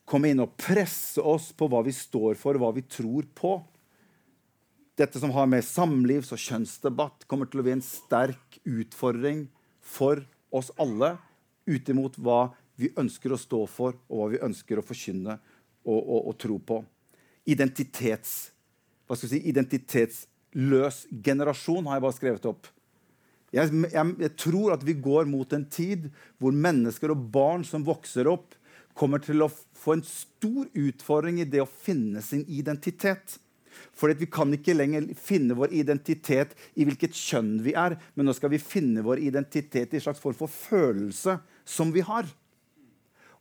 komme 0.05 0.29
inn 0.29 0.43
og 0.43 0.53
presse 0.61 1.21
oss 1.21 1.49
på 1.57 1.67
hva 1.71 1.81
vi 1.85 1.93
står 1.95 2.37
for, 2.37 2.57
hva 2.61 2.69
vi 2.75 2.85
tror 2.85 3.25
på. 3.33 3.57
Dette 4.95 5.19
som 5.19 5.33
har 5.35 5.49
med 5.49 5.65
samlivs- 5.65 6.31
og 6.31 6.39
kjønnsdebatt, 6.39 7.25
kommer 7.27 7.49
til 7.49 7.63
å 7.63 7.65
bli 7.65 7.73
en 7.75 7.83
sterk 7.83 8.59
utfordring 8.61 9.47
for 9.81 10.21
oss 10.53 10.69
alle 10.77 11.15
ut 11.65 11.89
imot 11.89 12.21
hva 12.21 12.53
vi 12.77 12.91
ønsker 12.99 13.33
å 13.33 13.39
stå 13.39 13.63
for, 13.71 13.97
og 14.07 14.21
hva 14.21 14.29
vi 14.35 14.43
ønsker 14.45 14.79
å 14.79 14.85
forkynne 14.85 15.39
og, 15.85 15.97
og, 15.97 16.21
og 16.29 16.37
tro 16.39 16.59
på. 16.61 16.79
Identitets, 17.49 18.37
hva 19.09 19.17
skal 19.17 19.31
vi 19.31 19.39
si, 19.39 19.43
identitetsløs 19.49 21.05
generasjon 21.25 21.89
har 21.89 21.97
jeg 21.97 22.05
bare 22.05 22.19
skrevet 22.21 22.49
opp. 22.53 22.69
Jeg, 23.55 23.71
jeg, 23.71 24.15
jeg, 24.19 24.33
tror 24.35 24.75
at 24.75 24.83
vi 24.83 24.97
går 24.99 25.29
mot 25.31 25.53
en 25.55 25.63
tid 25.71 26.09
hvor 26.41 26.55
mennesker 26.55 27.13
og 27.13 27.25
barn 27.31 27.63
som 27.67 27.85
vokser 27.87 28.27
opp, 28.27 28.53
kommer 28.95 29.19
til 29.23 29.43
å 29.43 29.51
få 29.51 29.97
en 29.97 30.05
stor 30.07 30.67
utfordring 30.71 31.41
i 31.43 31.47
det 31.47 31.61
å 31.63 31.67
finne 31.67 32.23
sin 32.23 32.45
identitet. 32.51 33.37
For 33.95 34.11
vi 34.15 34.27
kan 34.31 34.51
ikke 34.55 34.75
lenger 34.75 35.07
finne 35.19 35.55
vår 35.57 35.73
identitet 35.75 36.55
i 36.79 36.87
hvilket 36.87 37.15
kjønn 37.15 37.57
vi 37.63 37.75
er, 37.79 37.97
men 38.15 38.27
nå 38.27 38.35
skal 38.35 38.53
vi 38.53 38.61
finne 38.61 39.03
vår 39.03 39.23
identitet 39.23 39.91
i 39.91 39.99
en 39.99 40.05
slags 40.07 40.23
form 40.23 40.37
for 40.37 40.51
følelse 40.51 41.37
som 41.67 41.91
vi 41.95 42.03
har. 42.07 42.27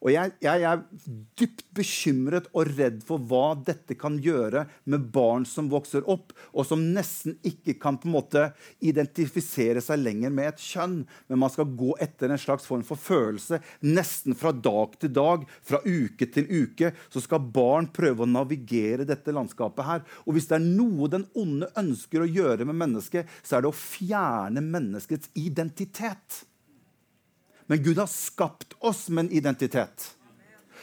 Og 0.05 0.13
jeg, 0.13 0.35
jeg, 0.45 0.61
er 0.69 0.83
dypt 1.41 1.63
bekymret 1.75 2.51
og 2.53 2.69
redd 2.77 3.01
for 3.07 3.23
hva 3.25 3.55
dette 3.57 3.97
kan 3.97 4.19
gjøre 4.21 4.67
med 4.93 5.07
barn 5.15 5.47
som 5.49 5.71
vokser 5.73 6.05
opp, 6.13 6.35
og 6.53 6.69
som 6.69 6.83
nesten 6.93 7.39
ikke 7.47 7.79
kan 7.81 7.97
på 8.01 8.11
en 8.11 8.17
måte 8.19 8.45
identifisere 8.85 9.81
seg 9.85 10.03
lenger 10.03 10.35
med 10.35 10.53
et 10.53 10.61
kjønn, 10.61 11.01
men 11.31 11.41
man 11.41 11.53
skal 11.55 11.73
gå 11.73 11.95
etter 12.05 12.29
en 12.29 12.41
slags 12.41 12.69
form 12.69 12.85
for 12.85 13.01
følelse. 13.01 13.63
Nesten 13.89 14.37
fra 14.37 14.53
dag 14.53 15.01
til 15.01 15.15
dag, 15.17 15.49
fra 15.65 15.81
uke 15.89 16.29
til 16.37 16.53
uke, 16.53 16.93
så 17.09 17.25
skal 17.25 17.49
barn 17.55 17.89
prøve 17.95 18.27
å 18.27 18.31
navigere 18.31 19.09
dette 19.09 19.33
landskapet 19.33 19.89
her. 19.89 20.09
Og 20.29 20.37
hvis 20.37 20.53
det 20.53 20.61
er 20.61 20.67
noe 20.69 21.09
den 21.09 21.31
onde 21.33 21.73
ønsker 21.81 22.27
å 22.27 22.29
gjøre 22.29 22.69
med 22.69 22.83
mennesket, 22.85 23.31
så 23.41 23.57
er 23.57 23.65
det 23.65 23.73
å 23.73 23.79
fjerne 23.79 24.61
menneskets 24.69 25.33
identitet. 25.33 26.45
Men 27.67 27.83
Gud 27.83 27.99
har 27.99 28.07
skapt 28.07 28.73
oss 28.79 29.09
med 29.09 29.25
en 29.25 29.31
identitet. 29.31 30.17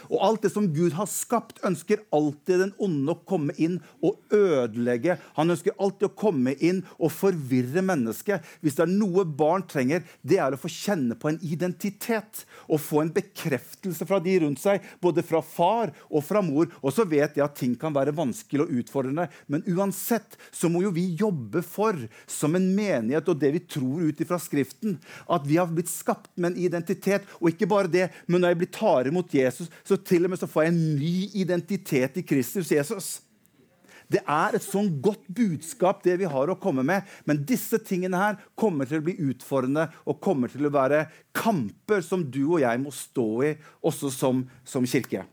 Og 0.10 0.18
alt 0.26 0.46
det 0.46 0.54
som 0.54 0.70
Gud 0.74 0.96
har 0.98 1.10
skapt, 1.10 1.62
ønsker 1.68 2.04
alltid 2.16 2.64
den 2.66 2.74
onde 2.82 3.14
å 3.14 3.22
komme 3.28 3.56
inn 3.62 3.80
og 4.02 4.20
ødelegge. 4.34 5.18
Han 5.38 5.54
ønsker 5.54 5.78
alltid 5.78 6.10
å 6.10 6.16
komme 6.24 6.56
inn 6.60 6.84
og 6.98 7.14
forvirre 7.14 7.84
mennesket. 7.86 8.46
Hvis 8.62 8.80
det 8.80 8.86
er 8.88 8.94
noe 8.94 9.26
barn 9.26 9.66
trenger, 9.70 10.06
det 10.22 10.40
er 10.42 10.56
å 10.56 10.62
få 10.62 10.72
kjenne 10.72 11.18
på 11.20 11.32
en 11.32 11.40
identitet. 11.46 12.46
Og 12.72 12.82
få 12.82 13.04
en 13.04 13.14
bekreftelse 13.14 14.08
fra 14.08 14.22
de 14.24 14.38
rundt 14.46 14.62
seg, 14.62 14.84
både 15.04 15.24
fra 15.26 15.44
far 15.46 15.94
og 16.10 16.26
fra 16.26 16.44
mor. 16.46 16.72
Og 16.82 16.96
så 16.96 17.06
vet 17.08 17.38
jeg 17.38 17.46
at 17.46 17.58
ting 17.60 17.76
kan 17.80 17.96
være 17.96 18.16
vanskelig 18.16 18.66
og 18.66 18.76
utfordrende, 18.82 19.28
men 19.52 19.66
uansett 19.70 20.38
så 20.54 20.70
må 20.72 20.84
jo 20.86 20.94
vi 20.96 21.08
jobbe 21.20 21.64
for, 21.66 21.98
som 22.30 22.56
en 22.58 22.68
menighet 22.76 23.28
og 23.32 23.40
det 23.42 23.52
vi 23.56 23.64
tror 23.66 24.08
ut 24.08 24.22
ifra 24.24 24.40
Skriften, 24.42 24.98
at 25.32 25.46
vi 25.48 25.58
har 25.60 25.70
blitt 25.70 25.92
skapt 25.92 26.32
med 26.36 26.54
en 26.54 26.62
identitet. 26.66 27.28
Og 27.40 27.52
ikke 27.52 27.70
bare 27.70 27.92
det, 27.92 28.08
men 28.28 28.42
når 28.42 28.54
jeg 28.54 28.62
blir 28.62 28.72
tar 28.76 29.10
imot 29.10 29.36
Jesus, 29.36 29.70
så 29.92 30.00
til 30.00 30.26
og 30.26 30.32
med 30.32 30.40
så 30.40 30.50
får 30.50 30.66
jeg 30.66 30.74
en 30.74 30.88
ny 30.96 31.18
identitet 31.44 32.18
i 32.22 32.26
Kristus 32.26 32.72
Jesus. 32.72 33.10
Det 34.12 34.20
er 34.28 34.58
et 34.58 34.64
sånn 34.66 34.90
godt 35.04 35.24
budskap, 35.32 36.02
det 36.04 36.18
vi 36.20 36.28
har 36.28 36.52
å 36.52 36.58
komme 36.60 36.84
med. 36.84 37.08
Men 37.28 37.44
disse 37.48 37.80
tingene 37.80 38.20
her 38.20 38.40
kommer 38.60 38.88
til 38.88 39.00
å 39.00 39.06
bli 39.06 39.16
utfordrende 39.30 39.88
og 40.04 40.20
kommer 40.24 40.52
til 40.52 40.68
å 40.68 40.74
være 40.74 41.06
kamper 41.36 42.04
som 42.04 42.26
du 42.28 42.42
og 42.50 42.60
jeg 42.64 42.82
må 42.82 42.92
stå 42.96 43.28
i, 43.48 43.54
også 43.88 44.12
som, 44.12 44.44
som 44.68 44.88
kirke. 44.90 45.24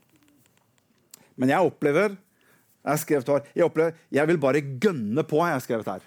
Men 1.38 1.54
jeg 1.54 1.70
opplever 1.70 2.14
jeg, 2.14 2.92
har 2.94 3.00
skrevet 3.02 3.30
her, 3.34 3.48
jeg 3.58 3.66
opplever, 3.66 3.98
jeg 4.14 4.30
vil 4.30 4.38
bare 4.40 4.62
gønne 4.80 5.24
på, 5.26 5.42
jeg 5.44 5.56
har 5.58 5.64
skrevet 5.64 5.90
her. 5.90 6.06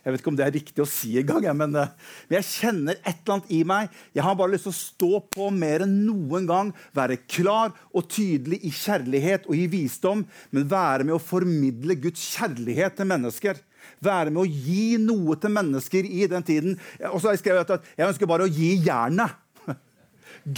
Jeg 0.00 0.12
vet 0.12 0.22
ikke 0.22 0.30
om 0.32 0.36
det 0.38 0.44
er 0.46 0.54
riktig 0.54 0.82
å 0.82 0.88
si 0.88 1.12
engang, 1.20 1.44
men, 1.56 1.74
eh, 1.76 1.90
men 2.28 2.38
jeg 2.38 2.48
kjenner 2.48 2.96
et 3.00 3.20
eller 3.20 3.34
annet 3.36 3.50
i 3.52 3.60
meg. 3.68 3.90
Jeg 4.16 4.24
har 4.24 4.36
bare 4.38 4.54
lyst 4.54 4.64
til 4.64 4.72
å 4.72 4.80
stå 4.80 5.20
på 5.28 5.50
mer 5.52 5.84
enn 5.84 5.96
noen 6.06 6.46
gang, 6.48 6.72
være 6.96 7.20
klar 7.28 7.74
og 7.92 8.08
tydelig 8.08 8.62
i 8.64 8.72
kjærlighet 8.72 9.48
og 9.48 9.58
i 9.58 9.66
visdom, 9.68 10.24
men 10.50 10.70
være 10.70 11.04
med 11.04 11.18
å 11.18 11.22
formidle 11.22 11.98
Guds 12.00 12.22
kjærlighet 12.36 12.96
til 12.96 13.10
mennesker. 13.10 13.60
Være 14.00 14.32
med 14.32 14.40
å 14.40 14.48
gi 14.48 14.96
noe 15.00 15.36
til 15.40 15.52
mennesker 15.52 16.08
i 16.08 16.26
den 16.30 16.44
tiden. 16.46 16.78
Og 17.10 17.20
så 17.20 17.28
har 17.28 17.36
jeg 17.36 17.44
skrevet 17.44 17.74
at 17.76 17.84
jeg 17.96 18.08
ønsker 18.08 18.28
bare 18.30 18.46
å 18.48 18.52
gi 18.52 18.72
jernet. 18.86 19.36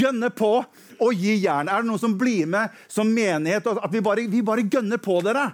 Gønne 0.02 0.30
på 0.30 0.52
og 0.62 1.18
gi 1.18 1.34
jern. 1.42 1.66
Er 1.66 1.82
det 1.82 1.90
noen 1.90 2.02
som 2.02 2.14
blir 2.18 2.46
med 2.46 2.70
som 2.86 3.10
menighet? 3.10 3.66
At 3.66 3.90
vi 3.90 4.02
bare, 4.04 4.28
vi 4.30 4.44
bare 4.46 4.66
gønner 4.70 5.02
på 5.02 5.18
dere? 5.26 5.48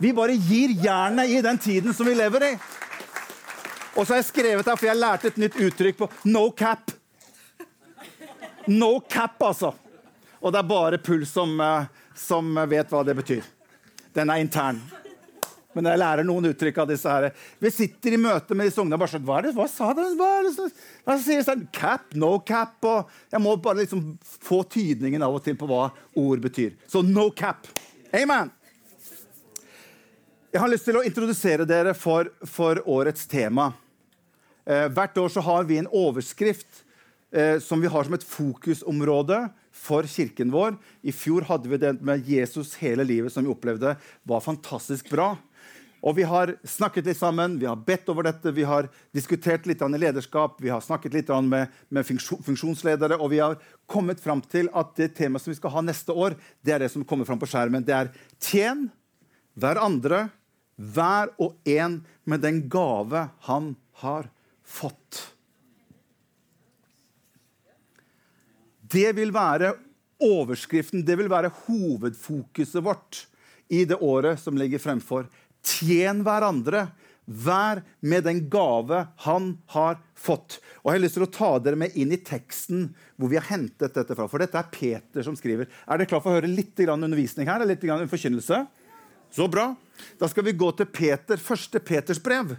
Vi 0.00 0.12
bare 0.16 0.36
gir 0.36 0.72
jernet 0.80 1.32
i 1.32 1.40
den 1.44 1.60
tiden 1.60 1.96
som 1.96 2.08
vi 2.08 2.16
lever 2.16 2.50
i. 2.50 2.54
Og 3.96 4.04
så 4.06 4.12
har 4.12 4.20
jeg 4.20 4.30
skrevet 4.30 4.66
her, 4.66 4.76
for 4.78 4.86
jeg 4.86 5.00
lærte 5.00 5.30
et 5.30 5.40
nytt 5.40 5.58
uttrykk 5.58 5.98
på 5.98 6.08
no 6.30 6.46
cap. 6.56 6.92
No 8.70 9.00
cap, 9.08 9.40
altså. 9.42 9.72
Og 10.40 10.52
det 10.52 10.60
er 10.60 10.68
bare 10.70 11.00
Puls 11.02 11.32
som, 11.34 11.52
eh, 11.60 11.90
som 12.14 12.54
vet 12.70 12.90
hva 12.92 13.02
det 13.04 13.16
betyr. 13.18 13.42
Den 14.14 14.30
er 14.30 14.42
intern. 14.42 14.80
Men 15.72 15.86
jeg 15.86 16.00
lærer 16.02 16.26
noen 16.26 16.48
uttrykk 16.50 16.80
av 16.82 16.88
disse 16.90 17.10
her. 17.10 17.28
Vi 17.62 17.70
sitter 17.70 18.16
i 18.16 18.18
møte 18.20 18.56
med 18.58 18.66
disse 18.66 18.80
ungene 18.82 18.96
og 18.98 19.04
bare 19.04 19.12
sånn 19.12 19.26
Hva, 19.26 19.38
er 19.38 19.46
det? 19.46 19.52
hva 19.54 19.66
sa 19.70 19.92
de? 19.94 20.06
Hva 20.18 20.30
er 20.40 20.48
det? 20.48 20.66
Da 21.06 21.16
sier 21.22 21.44
sånn 21.46 21.66
Cap, 21.72 22.08
no 22.18 22.32
cap. 22.42 22.74
Og 22.82 23.10
jeg 23.30 23.42
må 23.44 23.54
bare 23.62 23.84
liksom 23.84 24.16
få 24.22 24.64
tydningen 24.66 25.22
av 25.22 25.36
og 25.38 25.44
til 25.46 25.58
på 25.58 25.68
hva 25.70 25.84
ord 26.18 26.42
betyr. 26.42 26.74
Så 26.90 27.04
no 27.06 27.28
cap. 27.30 27.70
Amen. 28.10 28.50
Jeg 30.50 30.58
har 30.58 30.70
lyst 30.72 30.88
til 30.88 30.96
å 30.98 31.04
introdusere 31.06 31.62
dere 31.62 31.92
for, 31.94 32.26
for 32.42 32.80
årets 32.90 33.28
tema. 33.30 33.68
Eh, 34.66 34.88
hvert 34.90 35.18
år 35.22 35.28
så 35.30 35.44
har 35.46 35.68
vi 35.68 35.76
en 35.78 35.86
overskrift 35.94 36.80
eh, 37.30 37.60
som 37.62 37.78
vi 37.78 37.86
har 37.86 38.08
som 38.08 38.16
et 38.16 38.26
fokusområde 38.26 39.38
for 39.70 40.08
kirken 40.10 40.50
vår. 40.50 40.74
I 41.06 41.14
fjor 41.14 41.46
hadde 41.46 41.70
vi 41.70 41.78
den 41.78 42.00
med 42.02 42.26
Jesus 42.26 42.72
hele 42.80 43.06
livet, 43.06 43.30
som 43.30 43.46
vi 43.46 43.52
opplevde 43.52 43.92
var 44.26 44.42
fantastisk 44.42 45.12
bra. 45.14 45.36
Og 46.02 46.16
Vi 46.18 46.26
har 46.26 46.56
snakket 46.66 47.06
litt 47.06 47.20
sammen, 47.20 47.58
vi 47.60 47.68
har 47.70 47.78
bedt 47.86 48.10
over 48.10 48.26
dette, 48.26 48.50
vi 48.56 48.66
har 48.66 48.88
diskutert 49.14 49.70
litt 49.70 49.82
i 49.84 50.02
lederskap, 50.02 50.58
vi 50.58 50.72
har 50.72 50.82
snakket 50.82 51.14
litt 51.14 51.30
med, 51.44 51.68
med 51.92 52.08
funksjonsledere, 52.08 53.20
og 53.20 53.30
vi 53.30 53.38
har 53.38 53.58
kommet 53.86 54.18
fram 54.18 54.40
til 54.42 54.72
at 54.74 54.96
det 54.96 55.12
temaet 55.14 55.44
som 55.44 55.52
vi 55.52 55.60
skal 55.60 55.76
ha 55.76 55.84
neste 55.84 56.10
år, 56.10 56.34
det 56.64 56.74
er 56.74 56.82
det 56.82 56.90
som 56.90 57.04
kommer 57.04 57.28
fram 57.28 57.38
på 57.38 57.46
skjermen. 57.52 57.84
Det 57.86 57.94
er 57.94 58.10
'tjen 58.40 58.88
hverandre 59.60 60.30
hver 60.80 61.32
og 61.36 61.58
en 61.68 62.00
med 62.24 62.40
den 62.40 62.64
gave 62.72 63.26
han 63.46 63.74
har 64.00 64.30
fått. 64.64 65.20
Det 68.90 69.12
vil 69.14 69.32
være 69.34 69.74
overskriften, 70.24 71.04
det 71.06 71.16
vil 71.20 71.30
være 71.30 71.52
hovedfokuset 71.66 72.82
vårt 72.84 73.26
i 73.70 73.84
det 73.86 74.00
året 74.02 74.40
som 74.40 74.58
ligger 74.58 74.82
fremfor. 74.82 75.28
Tjen 75.62 76.24
hverandre, 76.26 76.88
hver 77.30 77.84
med 78.00 78.24
den 78.26 78.40
gave 78.50 79.04
han 79.22 79.52
har 79.76 80.00
fått. 80.18 80.58
Og 80.82 80.90
Jeg 80.90 80.98
har 80.98 81.04
lyst 81.04 81.18
til 81.20 81.26
å 81.28 81.30
ta 81.30 81.50
dere 81.62 81.78
med 81.78 81.94
inn 81.94 82.10
i 82.16 82.18
teksten 82.24 82.88
hvor 83.14 83.30
vi 83.30 83.38
har 83.38 83.46
hentet 83.52 83.94
dette 83.94 84.16
fra. 84.16 84.26
For 84.26 84.42
dette 84.42 84.58
er 84.58 84.72
Peter 84.72 85.22
som 85.22 85.36
skriver. 85.38 85.68
Er 85.86 86.00
dere 86.00 86.10
klar 86.10 86.24
for 86.24 86.32
å 86.32 86.40
høre 86.40 86.50
litt 86.50 86.80
undervisning 86.82 87.46
her? 87.46 87.62
Litt 87.68 87.84
forkynnelse? 88.10 88.64
Så 89.30 89.46
bra. 89.48 89.74
Da 90.18 90.28
skal 90.28 90.44
vi 90.44 90.56
gå 90.58 90.70
til 90.72 90.88
Peter, 90.90 91.38
første 91.40 91.80
Peters 91.80 92.20
brev. 92.22 92.56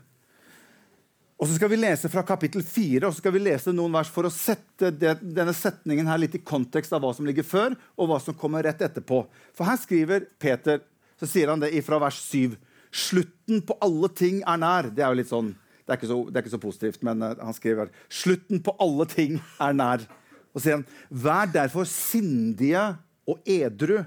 Og 1.42 1.50
så 1.50 1.56
skal 1.58 1.72
vi 1.72 1.80
lese 1.80 2.10
fra 2.14 2.22
kapittel 2.22 2.62
4 2.62 3.08
og 3.08 3.16
så 3.16 3.18
skal 3.18 3.34
vi 3.34 3.42
lese 3.42 3.72
noen 3.74 3.96
vers 3.96 4.12
for 4.14 4.28
å 4.28 4.34
sette 4.34 4.92
det, 4.94 5.16
denne 5.24 5.56
setningen 5.58 6.06
her 6.06 6.22
litt 6.22 6.38
i 6.38 6.44
kontekst 6.46 6.94
av 6.94 7.02
hva 7.02 7.10
som 7.18 7.26
ligger 7.26 7.48
før, 7.48 7.74
og 7.98 8.12
hva 8.12 8.20
som 8.22 8.38
kommer 8.38 8.62
rett 8.68 8.84
etterpå. 8.86 9.24
For 9.58 9.66
her 9.66 9.80
skriver 9.82 10.28
Peter, 10.42 10.84
så 11.18 11.30
sier 11.30 11.50
han 11.50 11.64
det 11.64 11.74
fra 11.86 11.98
vers 12.04 12.20
7. 12.30 12.54
Slutten 12.94 13.66
på 13.66 13.78
alle 13.82 14.12
ting 14.14 14.44
er 14.46 14.62
nær. 14.62 14.92
Det 14.94 15.02
er 15.02 15.10
jo 15.10 15.18
litt 15.18 15.32
sånn, 15.32 15.54
det 15.82 15.96
er 15.96 16.00
ikke 16.00 16.12
så, 16.12 16.20
er 16.30 16.44
ikke 16.44 16.54
så 16.54 16.62
positivt, 16.62 17.02
men 17.08 17.26
uh, 17.26 17.34
han 17.42 17.58
skriver 17.58 17.90
slutten 18.22 18.62
på 18.62 18.78
alle 18.86 19.10
ting 19.10 19.40
er 19.58 19.78
nær. 19.82 20.06
Og 20.54 20.62
sier 20.62 20.78
han, 20.78 20.88
vær 21.10 21.50
derfor 21.50 21.90
sindige 21.90 22.86
og 23.26 23.42
edru, 23.50 24.04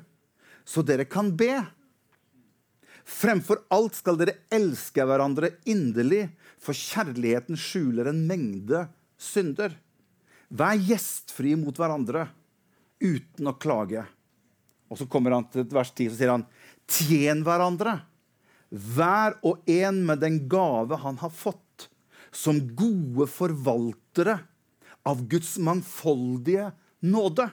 så 0.63 0.87
dere 0.87 1.09
kan 1.11 1.35
be. 1.35 1.65
Fremfor 3.05 3.61
alt 3.75 3.99
skal 3.99 4.17
dere 4.21 4.39
elske 4.55 5.05
hverandre 5.05 5.53
inderlig, 5.69 6.27
for 6.57 6.77
kjærligheten 6.77 7.59
skjuler 7.61 8.09
en 8.09 8.23
mengde 8.29 8.87
synder. 9.21 9.75
Vær 10.49 10.79
gjestfri 10.81 11.53
mot 11.61 11.77
hverandre 11.77 12.29
uten 13.05 13.51
å 13.51 13.57
klage. 13.61 14.07
Og 14.89 15.01
så 15.01 15.09
kommer 15.11 15.37
han 15.37 15.47
til 15.53 15.67
vers 15.73 15.93
10 15.93 16.13
og 16.13 16.17
sier 16.17 16.33
han, 16.33 16.47
tjen 16.89 17.45
hverandre, 17.45 17.99
hver 18.71 19.37
og 19.47 19.69
en 19.71 20.01
med 20.09 20.23
den 20.25 20.41
gave 20.51 20.99
han 21.05 21.21
har 21.21 21.33
fått, 21.35 21.89
som 22.35 22.59
gode 22.75 23.29
forvaltere 23.31 24.41
av 25.07 25.21
Guds 25.31 25.55
mangfoldige 25.63 26.73
nåde. 27.05 27.51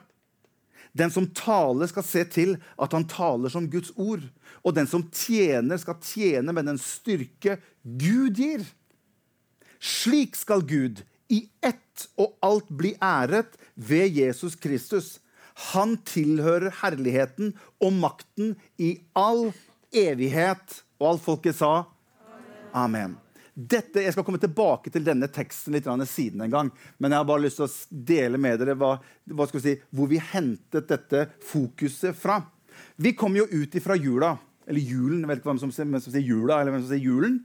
Den 0.92 1.12
som 1.12 1.26
taler, 1.32 1.88
skal 1.88 2.04
se 2.04 2.24
til 2.28 2.56
at 2.80 2.92
han 2.92 3.06
taler 3.08 3.52
som 3.52 3.68
Guds 3.70 3.92
ord. 3.96 4.24
Og 4.60 4.76
den 4.76 4.88
som 4.88 5.06
tjener, 5.08 5.80
skal 5.80 6.00
tjene 6.04 6.52
med 6.52 6.68
den 6.68 6.80
styrke 6.80 7.56
Gud 7.82 8.36
gir. 8.36 8.66
Slik 9.82 10.36
skal 10.38 10.62
Gud 10.68 11.02
i 11.32 11.46
ett 11.64 12.06
og 12.20 12.36
alt 12.44 12.68
bli 12.68 12.92
æret 13.02 13.56
ved 13.74 14.12
Jesus 14.20 14.54
Kristus. 14.60 15.16
Han 15.72 15.96
tilhører 16.08 16.72
herligheten 16.82 17.54
og 17.80 17.96
makten 17.96 18.54
i 18.78 18.94
all 19.16 19.50
evighet. 19.92 20.82
Og 21.00 21.14
alt 21.14 21.26
folket 21.26 21.58
sa 21.58 21.74
Amen. 22.72 23.21
Dette, 23.52 24.00
jeg 24.00 24.14
skal 24.14 24.24
komme 24.24 24.40
tilbake 24.40 24.88
til 24.92 25.04
denne 25.04 25.28
teksten 25.28 25.74
litt 25.76 25.88
siden 26.08 26.40
en 26.40 26.52
gang. 26.52 26.70
Men 26.98 27.12
jeg 27.12 27.20
har 27.20 27.28
bare 27.28 27.44
lyst 27.44 27.60
til 27.60 27.66
å 27.66 28.04
dele 28.12 28.40
med 28.40 28.58
dere 28.62 28.76
hva, 28.80 28.94
hva 29.28 29.48
si, 29.52 29.76
hvor 29.90 30.08
vi 30.08 30.22
hentet 30.32 30.88
dette 30.88 31.26
fokuset 31.44 32.16
fra. 32.16 32.40
Vi 32.96 33.12
kom 33.12 33.36
jo 33.36 33.44
ut 33.50 33.74
ifra 33.76 33.96
jula. 33.96 34.38
Eller 34.66 34.80
julen. 34.80 35.20
Jeg 35.20 35.28
vet 35.28 35.40
ikke 35.42 35.50
hvem 35.50 35.60
som, 35.60 35.72
hvem 35.74 36.00
som 36.00 36.14
sier 36.14 36.24
jula, 36.24 36.60
eller 36.60 36.72
hvem 36.72 36.84
som 36.84 36.92
sier 36.94 37.04
julen. 37.04 37.40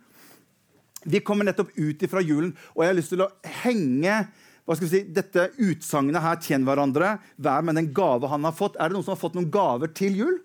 Vi 1.07 1.21
kommer 1.25 1.47
nettopp 1.47 1.75
ut 1.75 2.03
ifra 2.03 2.23
julen, 2.23 2.53
og 2.75 2.83
jeg 2.83 2.91
har 2.91 2.97
lyst 2.97 3.13
til 3.13 3.23
å 3.23 3.31
henge 3.63 4.25
hva 4.67 4.75
skal 4.75 4.89
vi 4.89 4.91
si, 4.91 5.13
dette 5.15 5.45
utsagnet 5.63 6.19
her 6.19 6.39
'Tjen 6.43 6.65
hverandre, 6.67 7.13
hver 7.39 7.63
med 7.63 7.77
den 7.79 7.93
gave 7.95 8.27
han 8.27 8.43
har 8.43 8.51
fått. 8.51 8.75
Er 8.75 8.89
det 8.89 8.97
noen 8.97 9.05
som 9.05 9.15
har 9.15 9.21
fått 9.21 9.37
noen 9.37 9.51
gaver 9.51 9.87
til 9.95 10.17
jul? 10.19 10.39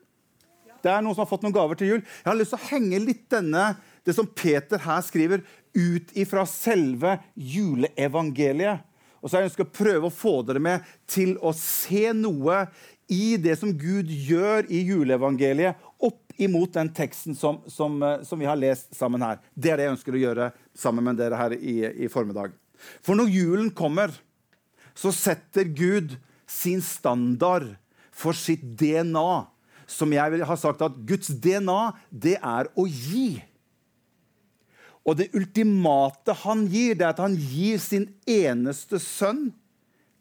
Det 0.83 0.91
er 0.91 1.03
noen 1.03 1.17
som 1.17 1.25
har 1.25 1.31
fått 1.31 1.43
noen 1.43 1.55
gaver 1.55 1.79
til 1.79 1.89
jul. 1.89 2.03
Jeg 2.03 2.31
har 2.31 2.39
lyst 2.39 2.55
til 2.55 2.61
å 2.61 2.69
henge 2.71 3.01
litt 3.03 3.25
denne, 3.31 3.65
det 4.07 4.15
som 4.17 4.27
Peter 4.27 4.81
her 4.83 5.03
skriver, 5.07 5.45
ut 5.73 6.11
ifra 6.19 6.45
selve 6.49 7.17
juleevangeliet. 7.35 8.83
Og 9.23 9.31
så 9.31 9.37
har 9.37 9.45
jeg 9.45 9.53
ønsket 9.53 9.69
å 9.69 9.77
prøve 9.79 10.09
å 10.09 10.15
få 10.15 10.33
dere 10.47 10.63
med 10.63 10.89
til 11.11 11.37
å 11.39 11.53
se 11.55 12.11
noe 12.17 12.65
i 13.13 13.37
det 13.41 13.55
som 13.61 13.71
Gud 13.77 14.11
gjør 14.11 14.67
i 14.73 14.83
juleevangeliet, 14.89 15.79
opp 16.03 16.35
imot 16.41 16.75
den 16.75 16.91
teksten 16.95 17.37
som, 17.39 17.61
som, 17.71 18.01
eh, 18.03 18.23
som, 18.27 18.41
vi 18.41 18.49
har 18.49 18.59
lest 18.59 18.95
sammen 18.97 19.23
her. 19.23 19.39
Det 19.55 19.71
er 19.71 19.79
det 19.79 19.87
jeg 19.87 19.95
ønsker 19.99 20.17
å 20.17 20.23
gjøre 20.23 20.51
sammen 20.75 21.07
med 21.07 21.21
dere 21.21 21.39
her 21.39 21.55
i, 21.59 21.77
i 22.07 22.11
formiddag. 22.11 22.57
For 23.05 23.19
når 23.19 23.31
julen 23.31 23.71
kommer, 23.77 24.15
så 24.99 25.13
setter 25.15 25.69
Gud 25.71 26.17
sin 26.51 26.83
standard 26.85 27.75
for 28.11 28.37
sitt 28.37 28.65
DNA. 28.81 29.45
Som 29.87 30.13
jeg 30.15 30.43
har 30.49 30.59
sagt 30.61 30.83
at 30.85 30.99
Guds 31.07 31.31
DNA, 31.31 31.93
det 32.11 32.39
er 32.39 32.71
å 32.75 32.89
gi. 32.89 33.43
Og 35.03 35.19
det 35.19 35.33
ultimate 35.35 36.35
han 36.45 36.67
gir, 36.71 36.95
det 36.95 37.07
er 37.07 37.15
at 37.15 37.23
han 37.25 37.35
gir 37.35 37.81
sin 37.83 38.07
eneste 38.29 39.01
sønn 39.03 39.51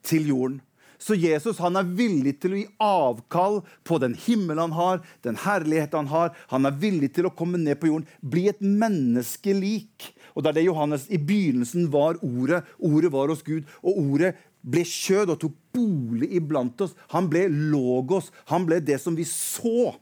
til 0.05 0.31
jorden. 0.31 0.59
Så 1.01 1.15
Jesus 1.17 1.57
han 1.57 1.79
er 1.79 1.87
villig 1.97 2.35
til 2.41 2.53
å 2.53 2.59
gi 2.59 2.67
avkall 2.85 3.55
på 3.87 3.97
den 4.03 4.13
himmel 4.21 4.59
han 4.61 4.73
har, 4.77 4.99
den 5.25 5.39
herlighet 5.41 5.95
han 5.97 6.11
har. 6.11 6.35
Han 6.53 6.69
er 6.69 6.77
villig 6.77 7.09
til 7.15 7.25
å 7.25 7.33
komme 7.33 7.57
ned 7.61 7.79
på 7.81 7.89
jorden, 7.89 8.05
bli 8.21 8.45
et 8.51 8.61
menneske 8.61 9.55
lik. 9.57 10.11
Og 10.35 10.43
det 10.43 10.51
er 10.51 10.59
det 10.59 10.67
Johannes 10.67 11.07
i 11.09 11.17
begynnelsen 11.17 11.89
var 11.93 12.21
ordet. 12.21 12.61
Ordet 12.77 13.13
var 13.13 13.33
hos 13.33 13.41
Gud, 13.45 13.65
og 13.81 13.97
ordet 13.97 14.35
ble 14.61 14.85
kjød 14.85 15.33
og 15.33 15.41
tok 15.41 15.57
bolig 15.73 16.29
iblant 16.37 16.85
oss. 16.85 16.93
Han 17.15 17.29
ble 17.31 17.47
logos. 17.49 18.29
Han 18.53 18.69
ble 18.69 18.77
det 18.85 19.01
som 19.01 19.17
vi 19.17 19.25
så. 19.25 19.95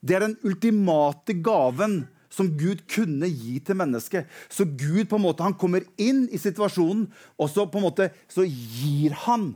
Det 0.00 0.16
er 0.16 0.24
den 0.24 0.38
ultimate 0.48 1.36
gaven 1.44 2.06
som 2.38 2.50
Gud 2.58 2.84
kunne 2.90 3.28
gi 3.28 3.58
til 3.58 3.78
mennesket. 3.78 4.28
Så 4.48 4.64
Gud 4.64 5.08
på 5.10 5.18
en 5.18 5.26
måte, 5.26 5.44
han 5.44 5.56
kommer 5.58 5.86
inn 6.00 6.26
i 6.30 6.40
situasjonen, 6.40 7.08
og 7.38 7.50
så 7.50 7.66
på 7.66 7.80
en 7.80 7.88
måte 7.88 8.10
så 8.30 8.46
gir 8.46 9.16
han. 9.26 9.52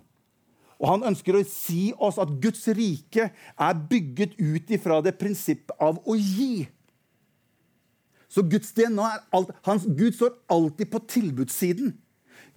Og 0.82 0.88
Han 0.90 1.04
ønsker 1.12 1.38
å 1.38 1.46
si 1.46 1.92
oss 1.94 2.18
at 2.18 2.30
Guds 2.42 2.66
rike 2.74 3.28
er 3.30 3.82
bygget 3.90 4.34
ut 4.40 4.72
ifra 4.74 4.98
det 5.04 5.14
prinsippet 5.14 5.76
av 5.78 6.00
å 6.02 6.16
gi. 6.18 6.66
Så 8.32 8.42
Guds 8.42 8.72
DNA 8.74 9.04
er 9.06 9.20
alt, 9.36 9.52
hans, 9.68 9.84
Gud 9.86 10.16
står 10.16 10.34
alltid 10.50 10.90
på 10.90 11.02
tilbudssiden. 11.06 11.92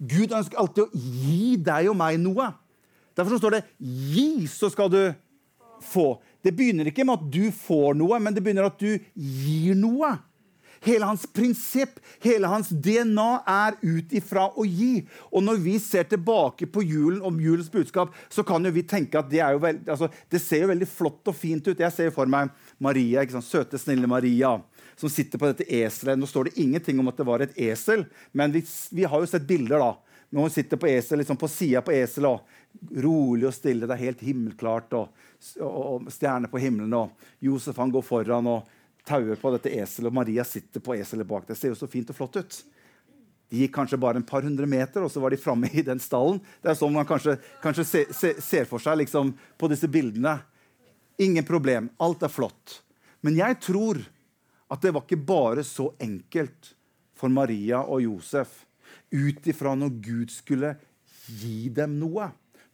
Gud 0.00 0.34
ønsker 0.34 0.58
alltid 0.58 0.86
å 0.86 1.02
gi 1.22 1.54
deg 1.60 1.90
og 1.92 1.98
meg 2.00 2.18
noe. 2.18 2.48
Derfor 3.16 3.38
står 3.38 3.56
det 3.56 3.62
'gi, 3.78 4.46
så 4.46 4.68
skal 4.72 4.90
du 4.90 5.14
få'. 5.80 6.18
Det 6.46 6.52
begynner 6.54 6.86
ikke 6.86 7.02
med 7.02 7.18
at 7.18 7.28
du 7.34 7.44
får 7.50 7.96
noe, 7.98 8.20
men 8.22 8.34
det 8.34 8.42
begynner 8.44 8.68
at 8.68 8.78
du 8.78 8.92
gir 9.18 9.74
noe. 9.74 10.12
Hele 10.84 11.08
hans 11.08 11.24
prinsipp, 11.26 11.96
hele 12.22 12.46
hans 12.46 12.68
DNA 12.70 13.30
er 13.50 13.74
ut 13.82 14.12
ifra 14.14 14.44
å 14.54 14.62
gi. 14.68 15.00
Og 15.32 15.42
når 15.42 15.58
vi 15.64 15.74
ser 15.82 16.06
tilbake 16.06 16.68
på 16.70 16.84
julen 16.86 17.18
om 17.26 17.40
julens 17.42 17.72
budskap, 17.72 18.14
så 18.30 18.44
kan 18.46 18.62
jo 18.62 18.70
vi 18.76 18.84
tenke 18.86 19.18
at 19.18 19.30
det, 19.32 19.42
veld, 19.42 19.88
altså, 19.90 20.06
det 20.30 20.42
ser 20.44 20.62
jo 20.62 20.70
veldig 20.70 20.88
flott 20.90 21.32
og 21.32 21.34
fint 21.34 21.66
ut. 21.66 21.82
Jeg 21.82 21.94
ser 21.96 22.14
for 22.14 22.30
meg 22.30 22.52
Maria, 22.78 23.26
søte, 23.42 23.80
snille 23.82 24.06
Maria, 24.06 24.54
som 24.94 25.10
sitter 25.10 25.42
på 25.42 25.50
dette 25.50 25.66
eselet. 25.66 26.20
Nå 26.20 26.30
står 26.30 26.50
det 26.52 26.58
ingenting 26.62 27.02
om 27.02 27.10
at 27.10 27.18
det 27.18 27.26
var 27.26 27.42
et 27.42 27.58
esel, 27.72 28.06
men 28.30 28.54
vi, 28.54 28.62
vi 28.94 29.08
har 29.08 29.24
jo 29.24 29.32
sett 29.32 29.48
bilder 29.48 29.82
da, 29.82 29.94
når 30.30 30.46
hun 30.46 30.54
sitter 30.54 30.78
på 30.78 30.92
esel, 30.92 31.18
liksom 31.22 31.40
på 31.40 31.50
sida 31.50 31.82
på 31.82 31.96
eselet. 31.96 32.54
Rolig 33.02 33.46
og 33.48 33.54
stille. 33.54 33.86
Det 33.86 33.94
er 33.96 34.06
helt 34.08 34.24
himmelklart. 34.26 34.92
og 34.98 35.26
og 35.60 36.08
stjerner 36.12 36.50
på 36.50 36.58
himmelen. 36.58 36.94
og 36.94 37.10
Josef 37.40 37.76
han 37.76 37.90
går 37.90 38.02
foran 38.02 38.46
og 38.50 38.68
tauer 39.06 39.36
på 39.38 39.52
dette 39.54 39.70
eselet, 39.70 40.10
og 40.10 40.14
Maria 40.14 40.44
sitter 40.44 40.82
på 40.82 40.96
eselet 40.96 41.26
bak. 41.26 41.46
Det 41.46 41.56
ser 41.56 41.70
jo 41.70 41.78
så 41.78 41.86
fint 41.90 42.10
og 42.10 42.16
flott 42.16 42.40
ut. 42.40 42.58
De 43.48 43.62
gikk 43.62 43.76
kanskje 43.76 44.00
bare 44.02 44.18
en 44.18 44.26
par 44.26 44.42
hundre 44.42 44.66
meter, 44.66 45.04
og 45.04 45.12
så 45.12 45.22
var 45.22 45.30
de 45.30 45.38
framme 45.38 45.70
i 45.70 45.84
den 45.86 46.00
stallen. 46.02 46.40
Det 46.62 46.72
er 46.72 46.78
sånn 46.78 46.94
man 46.96 47.06
kanskje, 47.06 47.36
kanskje 47.62 47.84
se, 47.86 48.04
se, 48.10 48.32
ser 48.42 48.66
for 48.66 48.82
seg 48.82 48.98
liksom, 49.04 49.36
på 49.58 49.70
disse 49.70 49.86
bildene. 49.86 50.40
Ingen 51.22 51.46
problem. 51.46 51.92
Alt 52.02 52.26
er 52.26 52.32
flott. 52.32 52.80
Men 53.22 53.38
jeg 53.38 53.60
tror 53.62 54.02
at 54.66 54.82
det 54.82 54.90
var 54.90 55.06
ikke 55.06 55.22
bare 55.28 55.62
så 55.64 55.92
enkelt 56.02 56.72
for 57.16 57.30
Maria 57.32 57.84
og 57.84 58.02
Josef 58.02 58.64
ut 59.14 59.46
ifra 59.46 59.76
når 59.78 59.94
Gud 60.02 60.34
skulle 60.34 60.74
gi 61.30 61.70
dem 61.74 61.94
noe 62.00 62.26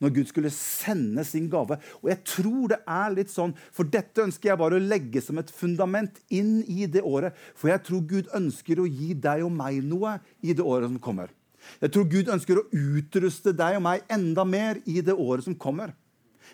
når 0.02 0.14
Gud 0.16 0.30
skulle 0.30 0.52
sende 0.54 1.24
sin 1.26 1.48
gave. 1.52 1.78
Og 2.02 2.10
jeg 2.10 2.20
tror 2.28 2.72
det 2.74 2.80
er 2.82 3.14
litt 3.14 3.32
sånn, 3.32 3.54
for 3.74 3.88
dette 3.88 4.26
ønsker 4.26 4.52
jeg 4.52 4.60
bare 4.60 4.78
å 4.78 4.82
legge 4.82 5.22
som 5.24 5.38
et 5.40 5.52
fundament 5.54 6.18
inn 6.34 6.60
i 6.66 6.88
det 6.90 7.04
året. 7.06 7.38
For 7.58 7.72
jeg 7.72 7.84
tror 7.86 8.04
Gud 8.10 8.32
ønsker 8.36 8.82
å 8.82 8.88
gi 8.88 9.12
deg 9.14 9.46
og 9.46 9.54
meg 9.54 9.80
noe 9.86 10.18
i 10.42 10.52
det 10.52 10.66
året 10.66 10.90
som 10.90 11.00
kommer. 11.02 11.32
Jeg 11.78 11.94
tror 11.94 12.08
Gud 12.10 12.30
ønsker 12.32 12.58
å 12.58 12.68
utruste 12.74 13.54
deg 13.54 13.78
og 13.78 13.84
meg 13.86 14.06
enda 14.10 14.44
mer 14.46 14.80
i 14.90 14.98
det 15.04 15.14
året 15.14 15.46
som 15.46 15.54
kommer. 15.54 15.94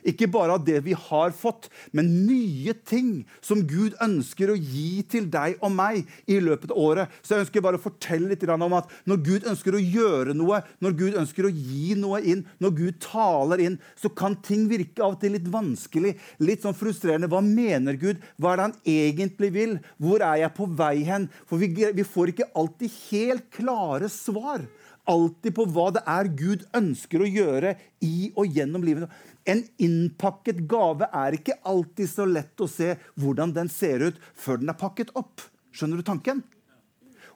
Ikke 0.06 0.28
bare 0.30 0.56
av 0.56 0.64
det 0.66 0.80
vi 0.86 0.94
har 0.96 1.34
fått, 1.36 1.68
men 1.96 2.10
nye 2.28 2.74
ting 2.86 3.24
som 3.44 3.64
Gud 3.68 3.96
ønsker 4.04 4.52
å 4.52 4.56
gi 4.58 5.02
til 5.10 5.28
deg 5.32 5.58
og 5.64 5.74
meg 5.74 6.08
i 6.30 6.38
løpet 6.42 6.72
av 6.74 6.80
året. 6.82 7.18
Så 7.22 7.34
jeg 7.34 7.46
ønsker 7.46 7.64
bare 7.64 7.80
å 7.80 7.82
fortelle 7.82 8.30
litt 8.30 8.46
om 8.48 8.78
at 8.78 8.90
når 9.08 9.22
Gud 9.26 9.48
ønsker 9.50 9.76
å 9.76 9.82
gjøre 9.82 10.34
noe, 10.36 10.62
når 10.84 10.96
Gud 10.98 11.18
ønsker 11.20 11.48
å 11.48 11.52
gi 11.52 11.94
noe 11.98 12.22
inn, 12.22 12.44
når 12.62 12.74
Gud 12.78 13.00
taler 13.04 13.62
inn, 13.64 13.78
så 13.98 14.10
kan 14.10 14.38
ting 14.44 14.66
virke 14.70 15.04
av 15.04 15.16
og 15.16 15.22
til 15.22 15.34
litt 15.36 15.48
vanskelig, 15.52 16.14
litt 16.44 16.64
sånn 16.64 16.76
frustrerende. 16.76 17.30
Hva 17.30 17.42
mener 17.44 17.98
Gud? 18.00 18.22
Hva 18.38 18.52
er 18.52 18.60
det 18.60 18.66
han 18.68 18.76
egentlig 18.94 19.52
vil? 19.54 19.78
Hvor 20.00 20.24
er 20.24 20.44
jeg 20.44 20.54
på 20.56 20.68
vei 20.78 20.96
hen? 21.08 21.28
For 21.48 21.60
vi, 21.60 21.72
vi 21.74 22.06
får 22.06 22.34
ikke 22.34 22.50
alltid 22.58 23.00
helt 23.08 23.48
klare 23.54 24.10
svar 24.12 24.66
alltid 25.08 25.54
på 25.56 25.66
hva 25.72 25.88
det 25.96 26.02
er 26.08 26.30
Gud 26.36 26.64
ønsker 26.76 27.22
å 27.24 27.28
gjøre 27.28 27.74
i 28.04 28.30
og 28.36 28.54
gjennom 28.54 28.84
livet. 28.84 29.08
En 29.48 29.64
innpakket 29.80 30.60
gave 30.68 31.08
er 31.08 31.38
ikke 31.38 31.56
alltid 31.68 32.10
så 32.10 32.26
lett 32.28 32.60
å 32.60 32.68
se 32.68 32.94
hvordan 33.16 33.54
den 33.56 33.70
ser 33.72 34.04
ut 34.04 34.20
før 34.36 34.60
den 34.60 34.72
er 34.72 34.78
pakket 34.78 35.14
opp. 35.18 35.40
Skjønner 35.72 36.00
du 36.00 36.06
tanken? 36.06 36.42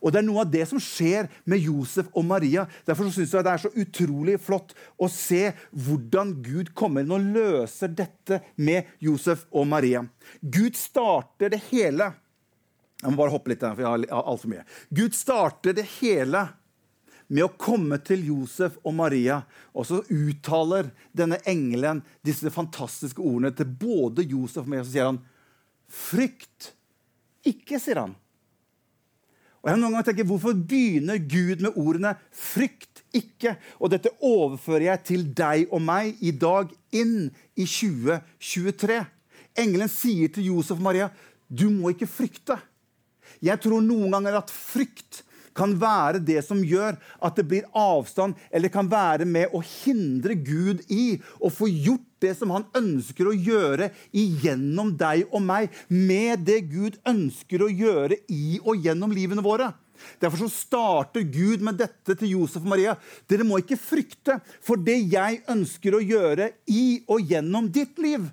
Og 0.02 0.10
Det 0.10 0.18
er 0.18 0.26
noe 0.26 0.42
av 0.42 0.50
det 0.50 0.64
som 0.66 0.80
skjer 0.82 1.28
med 1.46 1.62
Josef 1.62 2.08
og 2.18 2.24
Maria. 2.26 2.66
Derfor 2.86 3.06
synes 3.06 3.32
jeg 3.32 3.46
det 3.46 3.52
er 3.52 3.62
så 3.62 3.70
utrolig 3.84 4.34
flott 4.42 4.74
å 4.98 5.06
se 5.06 5.52
hvordan 5.70 6.34
Gud 6.42 6.72
kommer 6.74 7.04
inn 7.04 7.14
og 7.14 7.28
løser 7.36 7.92
dette 7.94 8.40
med 8.58 8.90
Josef 9.02 9.46
og 9.54 9.68
Maria. 9.70 10.02
Gud 10.42 10.74
starter 10.78 11.54
det 11.54 11.62
hele 11.70 12.12
Jeg 13.02 13.10
må 13.10 13.18
bare 13.18 13.32
hoppe 13.34 13.50
litt 13.50 13.58
der, 13.58 13.72
for 13.74 13.82
jeg 13.82 14.10
har 14.12 14.26
altfor 14.30 14.50
mye. 14.52 14.64
Gud 14.94 15.16
starter 15.18 15.74
det 15.74 15.88
hele 15.96 16.44
med 17.32 17.46
å 17.46 17.52
komme 17.56 17.96
til 18.04 18.26
Josef 18.28 18.76
og 18.84 18.94
Maria. 18.98 19.40
Og 19.72 19.88
så 19.88 20.02
uttaler 20.12 20.90
denne 21.16 21.40
engelen 21.48 22.02
disse 22.24 22.52
fantastiske 22.52 23.22
ordene 23.22 23.54
til 23.56 23.70
både 23.80 24.26
Josef 24.28 24.66
og 24.66 24.72
Maria. 24.74 24.84
Så 24.84 24.94
sier 24.94 25.08
han, 25.08 25.22
'Frykt 25.92 26.72
ikke', 27.44 27.80
sier 27.80 28.00
han. 28.00 28.14
Og 29.62 29.70
jeg 29.70 29.78
noen 29.78 29.92
ganger 29.92 30.06
tenkt, 30.10 30.26
Hvorfor 30.26 30.54
begynner 30.54 31.18
Gud 31.18 31.62
med 31.62 31.76
ordene 31.76 32.16
'frykt 32.32 33.04
ikke'? 33.14 33.56
Og 33.80 33.90
dette 33.90 34.10
overfører 34.20 34.88
jeg 34.90 35.04
til 35.04 35.24
deg 35.34 35.68
og 35.70 35.82
meg 35.82 36.16
i 36.20 36.30
dag 36.30 36.68
inn 36.92 37.30
i 37.56 37.64
2023. 37.64 39.06
Engelen 39.56 39.88
sier 39.88 40.28
til 40.28 40.48
Josef 40.50 40.76
og 40.76 40.82
Maria, 40.82 41.10
'Du 41.48 41.70
må 41.70 41.92
ikke 41.92 42.10
frykte'. 42.10 42.58
Jeg 43.40 43.60
tror 43.60 43.80
noen 43.80 44.10
ganger 44.10 44.38
at 44.38 44.50
frykt 44.50 45.22
kan 45.56 45.74
være 45.80 46.22
det 46.24 46.40
som 46.46 46.62
gjør 46.64 46.98
at 47.22 47.38
det 47.38 47.46
blir 47.48 47.68
avstand, 47.76 48.36
eller 48.50 48.72
kan 48.72 48.88
være 48.90 49.26
med 49.28 49.52
å 49.54 49.62
hindre 49.64 50.36
Gud 50.38 50.82
i 50.92 51.18
å 51.40 51.52
få 51.52 51.70
gjort 51.70 52.08
det 52.22 52.34
som 52.38 52.52
han 52.54 52.66
ønsker 52.78 53.28
å 53.28 53.34
gjøre 53.34 53.90
igjennom 54.14 54.94
deg 54.98 55.26
og 55.30 55.42
meg, 55.44 55.72
med 55.88 56.44
det 56.46 56.62
Gud 56.70 56.98
ønsker 57.08 57.64
å 57.64 57.70
gjøre 57.70 58.20
i 58.30 58.58
og 58.62 58.84
gjennom 58.84 59.14
livene 59.14 59.44
våre. 59.44 59.72
Derfor 60.22 60.44
så 60.44 60.50
starter 60.50 61.26
Gud 61.30 61.62
med 61.62 61.78
dette 61.78 62.16
til 62.18 62.34
Josef 62.36 62.64
og 62.64 62.72
Maria. 62.74 62.96
Dere 63.30 63.46
må 63.46 63.60
ikke 63.62 63.78
frykte 63.78 64.38
for 64.64 64.80
det 64.80 64.98
jeg 65.12 65.42
ønsker 65.50 65.94
å 65.94 66.02
gjøre 66.02 66.52
i 66.70 67.02
og 67.06 67.32
gjennom 67.32 67.68
ditt 67.72 68.00
liv. 68.02 68.26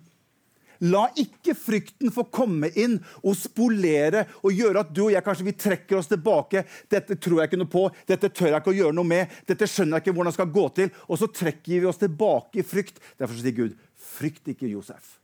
La 0.88 1.10
ikke 1.20 1.56
frykten 1.60 2.12
få 2.15 2.24
komme 2.32 2.70
inn 2.80 2.96
og 3.20 3.36
spolere 3.36 4.24
og 4.39 4.56
gjøre 4.56 4.84
at 4.86 4.94
du 4.96 5.02
og 5.08 5.12
jeg 5.12 5.26
kanskje 5.26 5.48
vi 5.50 5.56
trekker 5.60 6.00
oss 6.00 6.08
tilbake. 6.08 6.63
'Dette 6.88 7.18
tror 7.20 7.42
jeg 7.42 7.52
ikke 7.52 7.60
noe 7.60 7.72
på. 7.72 7.84
Dette 8.08 8.30
tør 8.32 8.54
jeg 8.54 8.62
ikke 8.62 8.72
å 8.72 8.80
gjøre 8.80 8.96
noe 8.96 9.12
med.' 9.12 9.34
'Dette 9.44 9.68
skjønner 9.68 10.00
jeg 10.00 10.08
ikke 10.08 10.15
hvordan 10.15 10.32
det 10.32 10.38
skal 10.39 10.54
gå 10.56 10.65
til.' 10.80 10.94
Og 11.08 11.20
så 11.20 11.28
trekker 11.28 11.84
vi 11.84 11.89
oss 11.89 12.00
tilbake 12.00 12.62
i 12.62 12.68
frykt. 12.68 13.02
Derfor 13.20 13.36
sier 13.36 13.58
Gud, 13.58 13.76
'Frykt 14.00 14.48
ikke 14.56 14.72
Josef. 14.72 15.20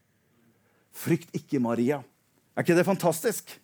Frykt 0.91 1.31
ikke 1.35 1.63
Maria.' 1.63 2.03
Er 2.55 2.63
ikke 2.63 2.75
det 2.75 2.87
fantastisk? 2.87 3.59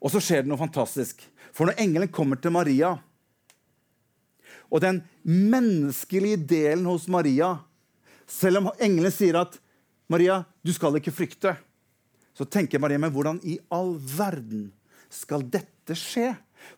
Og 0.00 0.12
så 0.12 0.20
skjer 0.20 0.44
det 0.44 0.50
noe 0.50 0.60
fantastisk. 0.60 1.22
For 1.52 1.68
når 1.68 1.80
engelen 1.80 2.12
kommer 2.12 2.36
til 2.36 2.52
Maria, 2.52 2.98
og 4.68 4.82
den 4.84 5.00
menneskelige 5.24 6.36
delen 6.48 6.84
hos 6.84 7.06
Maria 7.08 7.54
Selv 8.28 8.60
om 8.60 8.66
engelen 8.76 9.12
sier 9.12 9.38
at 9.40 9.54
Maria, 10.08 10.42
du 10.64 10.72
skal 10.72 10.96
ikke 10.98 11.12
frykte. 11.12 11.54
Så 12.36 12.46
tenker 12.48 12.80
Maria, 12.80 13.00
men 13.00 13.12
hvordan 13.12 13.40
i 13.44 13.58
all 13.74 13.96
verden 13.98 14.68
skal 15.12 15.42
dette 15.44 15.96
skje? 15.98 16.32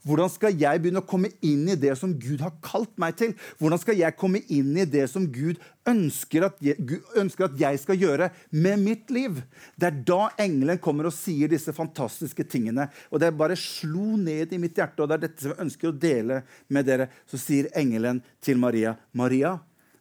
Hvordan 0.05 0.29
skal 0.33 0.57
jeg 0.61 0.81
begynne 0.81 1.01
å 1.01 1.09
komme 1.09 1.31
inn 1.45 1.65
i 1.73 1.77
det 1.79 1.93
som 1.99 2.13
Gud 2.21 2.43
har 2.45 2.53
kalt 2.65 2.93
meg 3.01 3.17
til? 3.21 3.33
Hvordan 3.61 3.81
skal 3.81 3.99
jeg 3.99 4.17
komme 4.19 4.43
inn 4.53 4.75
i 4.77 4.87
det 4.89 5.07
som 5.13 5.25
Gud 5.33 5.61
ønsker 5.89 6.47
at 6.47 6.61
jeg, 6.65 7.01
ønsker 7.19 7.49
at 7.49 7.59
jeg 7.61 7.81
skal 7.83 8.01
gjøre 8.01 8.31
med 8.53 8.83
mitt 8.83 9.13
liv? 9.15 9.41
Det 9.81 9.91
er 9.91 10.01
da 10.13 10.21
engelen 10.41 10.81
kommer 10.83 11.09
og 11.09 11.17
sier 11.17 11.51
disse 11.51 11.75
fantastiske 11.77 12.47
tingene. 12.51 12.89
Og 13.11 13.23
det 13.23 13.33
bare 13.37 13.59
slo 13.59 14.17
ned 14.21 14.55
i 14.55 14.61
mitt 14.63 14.79
hjerte, 14.79 15.03
og 15.03 15.11
det 15.11 15.19
er 15.19 15.27
dette 15.27 15.47
som 15.47 15.55
jeg 15.55 15.65
ønsker 15.67 15.91
å 15.91 15.99
dele 16.07 16.43
med 16.69 16.89
dere. 16.89 17.11
Så 17.31 17.41
sier 17.41 17.71
engelen 17.79 18.25
til 18.45 18.61
Maria, 18.61 18.97
Maria, 19.13 19.59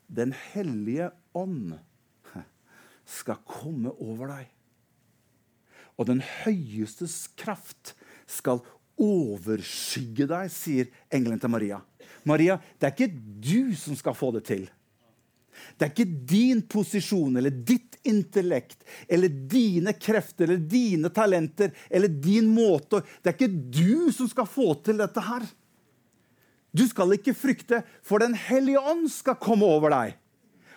Den 0.10 0.32
hellige 0.34 1.12
ånd 1.38 1.78
skal 3.10 3.42
komme 3.50 3.94
over 3.98 4.30
deg. 4.36 4.50
Og 6.00 6.08
den 6.08 6.22
høyestes 6.24 7.26
kraft 7.40 7.96
skal 8.30 8.62
overskygge 9.00 10.28
deg, 10.30 10.52
sier 10.54 10.90
engelen 11.14 11.40
til 11.42 11.52
Maria. 11.52 11.80
Maria, 12.28 12.60
det 12.80 12.88
er 12.88 12.96
ikke 12.96 13.16
du 13.16 13.76
som 13.80 13.98
skal 13.98 14.16
få 14.18 14.32
det 14.36 14.46
til. 14.50 14.68
Det 15.76 15.86
er 15.86 15.92
ikke 15.92 16.26
din 16.30 16.62
posisjon 16.72 17.36
eller 17.40 17.52
ditt 17.52 17.98
intellekt 18.08 18.86
eller 19.12 19.32
dine 19.52 19.92
krefter 20.00 20.48
eller 20.48 20.62
dine 20.72 21.12
talenter 21.12 21.74
eller 21.90 22.08
din 22.08 22.48
måte 22.54 23.02
Det 23.20 23.34
er 23.34 23.36
ikke 23.36 23.50
du 23.76 24.12
som 24.16 24.30
skal 24.32 24.48
få 24.48 24.72
til 24.86 25.02
dette 25.02 25.24
her. 25.24 25.44
Du 26.72 26.86
skal 26.88 27.16
ikke 27.18 27.34
frykte, 27.36 27.82
for 28.06 28.22
Den 28.22 28.38
hellige 28.38 28.80
ånd 28.80 29.10
skal 29.12 29.40
komme 29.42 29.68
over 29.68 29.92
deg. 29.92 30.16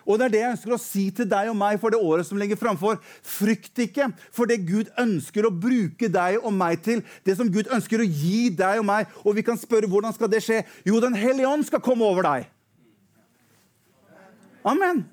Og 0.06 0.18
det 0.18 0.26
er 0.26 0.34
det 0.34 0.42
jeg 0.42 0.54
ønsker 0.56 0.74
å 0.76 0.80
si 0.82 1.04
til 1.14 1.28
deg 1.30 1.50
og 1.52 1.58
meg 1.58 1.78
for 1.82 1.94
det 1.94 2.00
året 2.02 2.28
som 2.28 2.40
ligger 2.40 2.58
framfor. 2.60 2.98
Frykt 3.26 3.84
ikke 3.86 4.10
for 4.34 4.50
det 4.50 4.62
Gud 4.68 4.90
ønsker 5.00 5.46
å 5.46 5.54
bruke 5.54 6.10
deg 6.12 6.40
og 6.42 6.52
meg 6.56 6.82
til. 6.84 7.04
Det 7.26 7.36
som 7.38 7.50
Gud 7.52 7.70
ønsker 7.72 8.02
å 8.02 8.08
gi 8.08 8.50
deg 8.58 8.82
og 8.82 8.88
meg. 8.88 9.10
Og 9.22 9.38
vi 9.38 9.46
kan 9.46 9.60
spørre 9.60 9.90
hvordan 9.90 10.14
skal 10.16 10.30
det 10.32 10.42
skje? 10.44 10.62
Jo, 10.88 11.00
Den 11.02 11.18
hellige 11.18 11.48
ånd 11.48 11.66
skal 11.68 11.82
komme 11.84 12.06
over 12.06 12.26
deg. 12.26 12.50
Amen. 14.62 15.04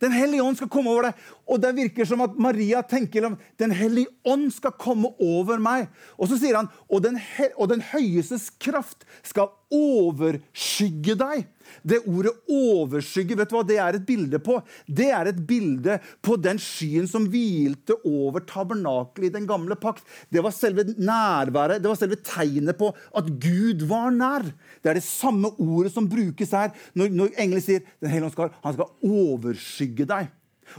Den 0.00 0.14
hellige 0.16 0.42
ånd 0.42 0.56
skal 0.56 0.70
komme 0.72 0.92
over 0.92 1.08
deg. 1.08 1.24
Og 1.50 1.60
det 1.60 1.74
virker 1.76 2.08
som 2.08 2.22
at 2.24 2.36
Maria 2.40 2.80
tenker 2.86 3.26
om 3.28 3.36
Den 3.60 3.72
hellige 3.76 4.08
ånd 4.24 4.48
skal 4.54 4.72
komme 4.80 5.12
over 5.20 5.60
meg. 5.60 5.90
Og 6.16 6.30
så 6.30 6.38
sier 6.40 6.56
han 6.56 6.70
og 6.88 7.02
den, 7.04 7.18
og 7.56 7.68
den 7.72 7.84
høyestes 7.84 8.48
kraft 8.62 9.04
skal 9.26 9.52
overskygge 9.74 11.18
deg. 11.20 11.44
Det 11.82 12.02
ordet 12.06 12.32
'overskygge' 12.48 13.36
vet 13.38 13.50
du 13.50 13.56
hva 13.56 13.66
det 13.66 13.78
er 13.78 13.98
et 13.98 14.06
bilde 14.06 14.38
på? 14.38 14.60
Det 14.86 15.10
er 15.10 15.30
et 15.30 15.40
bilde 15.46 15.98
på 16.22 16.36
den 16.36 16.58
skyen 16.58 17.08
som 17.08 17.28
hvilte 17.30 17.96
over 18.04 18.40
tabernakelet 18.40 19.30
i 19.30 19.36
den 19.38 19.46
gamle 19.46 19.76
pakt. 19.76 20.04
Det 20.30 20.42
var 20.42 20.54
selve 20.54 20.84
nærværet, 20.98 21.82
det 21.82 21.88
var 21.88 21.98
selve 21.98 22.16
tegnet 22.16 22.78
på 22.78 22.92
at 23.16 23.30
Gud 23.40 23.86
var 23.88 24.10
nær. 24.10 24.42
Det 24.82 24.90
er 24.90 25.00
det 25.00 25.06
samme 25.06 25.52
ordet 25.58 25.92
som 25.92 26.08
brukes 26.08 26.50
her 26.50 26.70
når, 26.94 27.10
når 27.14 27.34
engelen 27.36 27.64
sier 27.64 27.82
den 28.00 28.10
hellige 28.10 28.34
skal, 28.34 28.52
han 28.62 28.76
skal 28.76 28.92
overskygge 29.06 30.06
deg. 30.10 30.30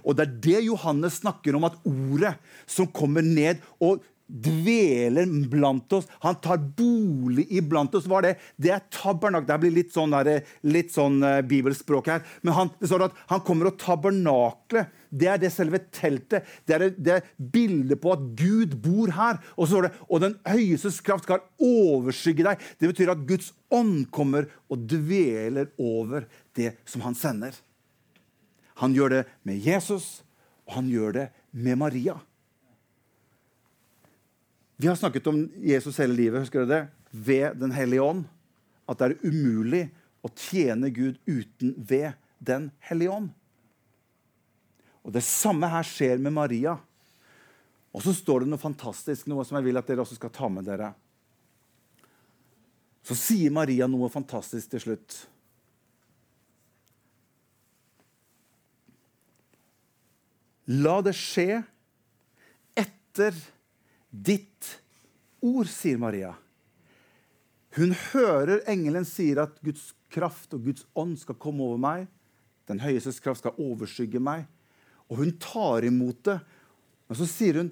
Og 0.05 0.15
det 0.15 0.23
er 0.23 0.39
det 0.45 0.63
Johannes 0.69 1.19
snakker 1.19 1.55
om, 1.57 1.67
at 1.67 1.77
ordet 1.87 2.35
som 2.69 2.87
kommer 2.87 3.25
ned 3.25 3.61
og 3.83 4.03
dveler 4.31 5.27
blant 5.51 5.93
oss. 5.93 6.07
Han 6.23 6.37
tar 6.43 6.61
bolig 6.77 7.47
iblant 7.51 7.95
oss. 7.95 8.07
Hva 8.07 8.21
er 8.21 8.29
det? 8.29 8.33
Det 8.55 8.73
er 8.75 8.85
tabernak. 8.93 9.47
Det 9.47 9.59
blir 9.61 9.75
litt 9.75 9.91
sånn, 9.93 10.15
der, 10.15 10.45
litt 10.63 10.93
sånn 10.93 11.19
uh, 11.25 11.41
bibelspråk 11.45 12.09
her. 12.13 12.25
Men 12.45 12.55
han, 12.57 12.73
det 12.79 12.89
står 12.91 13.07
at 13.09 13.21
han 13.33 13.43
kommer 13.47 13.71
og 13.71 13.79
tabernaklet. 13.81 14.97
Det 15.11 15.27
er 15.27 15.41
det 15.41 15.51
selve 15.51 15.81
teltet. 15.91 16.47
Det 16.63 16.77
er, 16.77 16.85
det 16.95 17.17
er 17.17 17.25
bildet 17.51 17.99
på 17.99 18.13
at 18.15 18.23
Gud 18.39 18.77
bor 18.83 19.11
her. 19.17 19.41
Og 19.57 19.67
så 19.67 19.73
står 19.73 19.89
det 19.89 19.93
og 20.07 20.23
den 20.23 20.37
høyestes 20.47 21.01
kraft 21.03 21.27
skal 21.27 21.43
overskygge 21.59 22.47
deg. 22.47 22.63
Det 22.79 22.93
betyr 22.93 23.11
at 23.11 23.27
Guds 23.27 23.51
ånd 23.71 24.07
kommer 24.15 24.47
og 24.71 24.87
dveler 24.87 25.73
over 25.81 26.29
det 26.55 26.77
som 26.87 27.03
han 27.03 27.17
sender. 27.17 27.55
Han 28.81 28.95
gjør 28.95 29.17
det 29.17 29.23
med 29.45 29.61
Jesus, 29.61 30.23
og 30.65 30.79
han 30.79 30.87
gjør 30.89 31.17
det 31.19 31.27
med 31.51 31.77
Maria. 31.77 32.15
Vi 34.81 34.87
har 34.87 34.95
snakket 34.95 35.27
om 35.27 35.43
Jesus 35.61 35.97
hele 36.01 36.15
livet 36.17 36.41
husker 36.41 36.63
du 36.63 36.71
det? 36.71 36.87
ved 37.11 37.57
Den 37.61 37.71
hellige 37.71 38.01
ånd. 38.01 38.23
At 38.89 38.97
det 38.97 39.11
er 39.11 39.27
umulig 39.29 39.81
å 40.25 40.31
tjene 40.33 40.89
Gud 40.89 41.19
uten 41.29 41.75
ved 41.77 42.15
Den 42.39 42.71
hellige 42.87 43.13
ånd. 43.13 43.27
Og 45.05 45.13
Det 45.13 45.21
samme 45.21 45.69
her 45.69 45.85
skjer 45.85 46.17
med 46.17 46.33
Maria. 46.33 46.73
Og 47.93 48.01
så 48.01 48.15
står 48.15 48.41
det 48.41 48.49
noe 48.49 48.63
fantastisk, 48.63 49.29
noe 49.29 49.45
som 49.45 49.59
jeg 49.59 49.67
vil 49.67 49.77
at 49.77 49.85
dere 49.85 50.01
også 50.01 50.17
skal 50.17 50.33
ta 50.33 50.49
med 50.49 50.65
dere. 50.65 50.89
Så 53.05 53.21
sier 53.21 53.53
Maria 53.53 53.85
noe 53.85 54.09
fantastisk 54.09 54.73
til 54.73 54.85
slutt. 54.87 55.21
La 60.73 61.01
det 61.05 61.13
skje 61.21 61.61
etter 62.73 63.35
ditt 64.11 64.77
ord, 65.41 65.69
sier 65.71 65.99
Maria. 65.99 66.35
Hun 67.77 67.95
hører 68.11 68.65
engelen 68.69 69.07
sier 69.07 69.39
at 69.45 69.55
Guds 69.63 69.93
kraft 70.11 70.51
og 70.55 70.65
Guds 70.67 70.83
ånd 70.97 71.15
skal 71.21 71.39
komme 71.39 71.63
over 71.63 71.79
meg. 71.79 72.09
Den 72.67 72.81
høyestes 72.83 73.21
kraft 73.23 73.41
skal 73.41 73.55
overskygge 73.59 74.19
meg. 74.23 74.43
Og 75.07 75.23
hun 75.23 75.31
tar 75.39 75.87
imot 75.87 76.19
det. 76.27 76.37
Men 77.07 77.19
så 77.19 77.27
sier 77.27 77.61
hun 77.61 77.71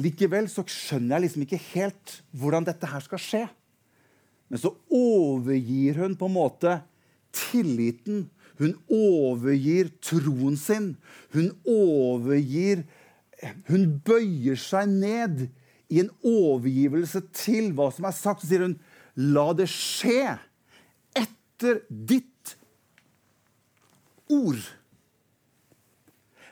likevel 0.00 0.48
så 0.50 0.64
skjønner 0.66 1.16
jeg 1.16 1.26
liksom 1.26 1.44
ikke 1.44 1.60
helt 1.74 2.16
hvordan 2.34 2.66
dette 2.66 2.88
her 2.90 3.04
skal 3.04 3.22
skje. 3.22 3.44
Men 4.48 4.60
så 4.60 4.72
overgir 4.92 6.00
hun 6.02 6.16
på 6.18 6.28
en 6.28 6.36
måte 6.36 6.74
tilliten. 7.34 8.26
Hun 8.60 8.76
overgir 8.92 9.92
troen 10.04 10.56
sin. 10.60 10.94
Hun 11.34 11.52
overgir 11.68 12.84
hun 13.68 13.98
bøyer 14.04 14.58
seg 14.60 14.90
ned 14.90 15.46
i 15.92 16.00
en 16.02 16.10
overgivelse 16.24 17.22
til 17.36 17.72
hva 17.76 17.90
som 17.94 18.08
er 18.08 18.16
sagt. 18.16 18.42
Så 18.42 18.50
sier 18.50 18.66
hun, 18.66 18.78
'La 19.16 19.52
det 19.54 19.68
skje 19.70 20.38
etter 21.14 21.82
ditt 21.88 22.56
ord'. 24.30 24.72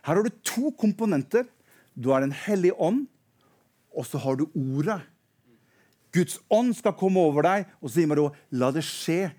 Her 0.02 0.18
har 0.18 0.22
du 0.22 0.30
to 0.42 0.70
komponenter. 0.78 1.46
Du 1.94 2.10
har 2.10 2.20
Den 2.20 2.32
hellige 2.32 2.74
ånd, 2.80 3.06
og 3.94 4.06
så 4.06 4.18
har 4.18 4.36
du 4.36 4.48
ordet. 4.54 5.02
Guds 6.12 6.38
ånd 6.50 6.74
skal 6.76 6.92
komme 6.92 7.20
over 7.20 7.42
deg, 7.42 7.66
og 7.80 7.88
så 7.88 8.00
sier 8.00 8.06
man 8.06 8.18
da 8.18 8.30
'la 8.52 8.70
det 8.72 8.84
skje 8.84 9.32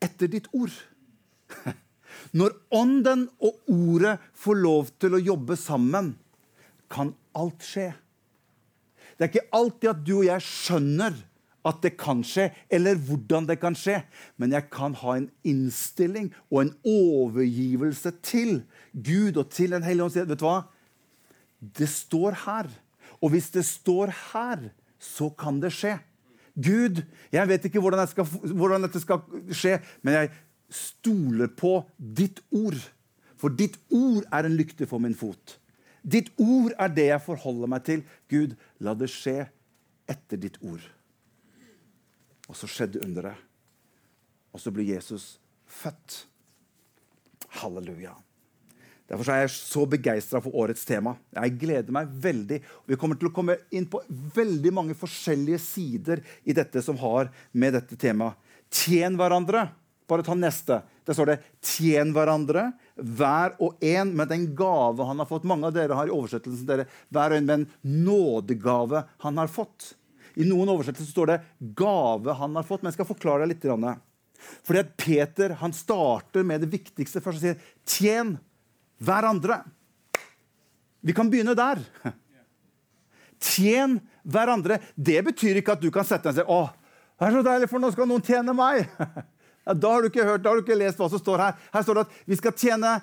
etter 0.00 0.28
ditt 0.28 0.48
ord'. 0.52 0.76
Når 2.38 2.52
ånden 2.70 3.28
og 3.40 3.58
ordet 3.66 4.18
får 4.34 4.56
lov 4.60 4.90
til 5.00 5.14
å 5.14 5.24
jobbe 5.24 5.56
sammen, 5.56 6.14
kan 6.90 7.14
alt 7.38 7.64
skje. 7.64 7.90
Det 9.16 9.26
er 9.26 9.32
ikke 9.32 9.50
alltid 9.56 9.90
at 9.92 10.06
du 10.06 10.14
og 10.18 10.26
jeg 10.26 10.46
skjønner 10.46 11.18
at 11.68 11.80
det 11.84 11.92
kan 12.00 12.22
skje, 12.24 12.46
eller 12.72 12.96
hvordan 12.96 13.46
det 13.50 13.58
kan 13.60 13.76
skje. 13.76 13.98
Men 14.40 14.54
jeg 14.56 14.70
kan 14.72 14.94
ha 14.96 15.16
en 15.18 15.28
innstilling 15.44 16.30
og 16.48 16.62
en 16.62 16.74
overgivelse 16.88 18.14
til 18.24 18.62
Gud 18.96 19.36
og 19.36 19.50
til 19.52 19.76
Den 19.76 19.84
hellige 19.84 20.08
ånd. 20.08 20.16
Vet 20.32 20.40
du 20.40 20.46
hva? 20.48 20.62
Det 21.60 21.88
står 21.92 22.38
her. 22.46 22.70
Og 23.20 23.34
hvis 23.34 23.50
det 23.52 23.66
står 23.68 24.14
her, 24.32 24.70
så 24.96 25.28
kan 25.36 25.60
det 25.60 25.74
skje. 25.76 25.98
Gud, 26.56 27.04
jeg 27.32 27.48
vet 27.48 27.68
ikke 27.68 27.80
hvordan, 27.80 28.08
skal, 28.08 28.24
hvordan 28.24 28.88
dette 28.88 29.00
skal 29.00 29.20
skje, 29.52 29.78
men 30.02 30.16
jeg 30.16 30.32
stoler 30.72 31.52
på 31.52 31.82
ditt 31.98 32.40
ord. 32.50 32.80
For 33.40 33.52
ditt 33.52 33.76
ord 33.92 34.24
er 34.32 34.48
en 34.48 34.56
lykte 34.56 34.88
for 34.88 35.00
min 35.02 35.16
fot. 35.16 35.59
Ditt 36.02 36.30
ord 36.40 36.72
er 36.80 36.92
det 36.94 37.08
jeg 37.10 37.24
forholder 37.24 37.70
meg 37.70 37.84
til. 37.86 38.04
Gud, 38.30 38.56
la 38.80 38.94
det 38.96 39.10
skje 39.12 39.44
etter 40.10 40.40
ditt 40.40 40.58
ord. 40.64 40.82
Og 42.48 42.56
så 42.58 42.68
skjedde 42.70 43.02
underet. 43.04 43.38
Og 44.50 44.62
så 44.62 44.72
ble 44.74 44.88
Jesus 44.88 45.36
født. 45.70 46.24
Halleluja. 47.60 48.16
Derfor 49.10 49.32
er 49.34 49.40
jeg 49.42 49.54
så 49.56 49.84
begeistra 49.90 50.38
for 50.42 50.54
årets 50.62 50.84
tema. 50.86 51.16
Jeg 51.34 51.56
gleder 51.58 51.94
meg 51.94 52.10
veldig. 52.22 52.60
Vi 52.86 52.98
kommer 52.98 53.18
til 53.18 53.30
å 53.30 53.34
komme 53.34 53.56
inn 53.74 53.88
på 53.90 54.02
veldig 54.36 54.70
mange 54.74 54.94
forskjellige 54.98 55.58
sider 55.62 56.22
i 56.46 56.54
dette 56.54 56.82
som 56.86 56.98
har 57.00 57.32
med 57.50 57.74
dette 57.74 57.98
temaet. 57.98 58.38
Tjen 58.70 59.18
hverandre. 59.18 59.66
Bare 60.10 60.26
ta 60.26 60.36
neste. 60.38 60.78
Der 61.06 61.14
står 61.14 61.26
det 61.26 61.38
'tjen 61.62 62.12
hverandre, 62.14 62.72
hver 63.00 63.54
og 63.62 63.80
en 63.84 64.12
med 64.16 64.28
den 64.30 64.46
gave 64.56 65.04
han 65.06 65.18
har 65.18 65.26
fått'. 65.26 65.48
Mange 65.48 65.66
av 65.66 65.74
dere 65.74 65.96
har 65.96 66.06
i 66.06 66.14
oversettelsen 66.14 66.66
dere, 66.66 66.86
hver 67.10 67.32
og 67.32 67.36
en 67.38 67.46
med 67.46 67.58
en 67.60 67.66
nådegave 68.04 69.04
han 69.24 69.38
har 69.38 69.48
fått. 69.48 69.94
I 70.36 70.46
noen 70.46 70.68
oversettelser 70.68 71.10
står 71.10 71.26
det 71.26 71.40
'gave 71.74 72.34
han 72.34 72.56
har 72.56 72.62
fått', 72.64 72.82
men 72.82 72.92
jeg 72.92 73.00
skal 73.00 73.12
forklare 73.12 73.46
deg 73.46 73.56
litt. 73.56 74.00
Fordi 74.64 74.78
at 74.78 74.96
Peter 74.96 75.54
han 75.60 75.72
starter 75.72 76.44
med 76.44 76.60
det 76.60 76.70
viktigste 76.70 77.20
først 77.20 77.40
og 77.40 77.42
sier 77.42 77.58
'tjen 77.84 78.38
hverandre'. 79.00 79.64
Vi 81.02 81.12
kan 81.12 81.30
begynne 81.30 81.56
der. 81.56 81.80
Tjen 83.40 84.00
hverandre. 84.22 84.80
Det 84.96 85.24
betyr 85.24 85.56
ikke 85.56 85.72
at 85.72 85.80
du 85.80 85.90
kan 85.90 86.04
sette 86.04 86.32
deg 86.32 86.44
og 86.44 86.44
si 86.44 86.52
'Å, 86.52 86.70
det 87.20 87.26
er 87.28 87.32
så 87.32 87.42
deilig, 87.44 87.68
for 87.68 87.78
nå 87.78 87.92
skal 87.92 88.06
noen 88.06 88.22
tjene 88.24 88.52
meg'. 88.52 88.88
Ja, 89.70 89.74
da 89.78 89.90
har 89.94 90.02
du 90.02 90.10
ikke 90.10 90.26
hørt, 90.26 90.42
da 90.42 90.50
har 90.50 90.58
du 90.58 90.64
ikke 90.64 90.78
lest 90.80 90.98
hva 90.98 91.06
som 91.12 91.20
står 91.22 91.38
her. 91.44 91.58
Her 91.70 91.84
står 91.86 92.00
det 92.00 92.02
at 92.08 92.14
vi 92.26 92.38
skal 92.40 92.54
tjene 92.58 92.94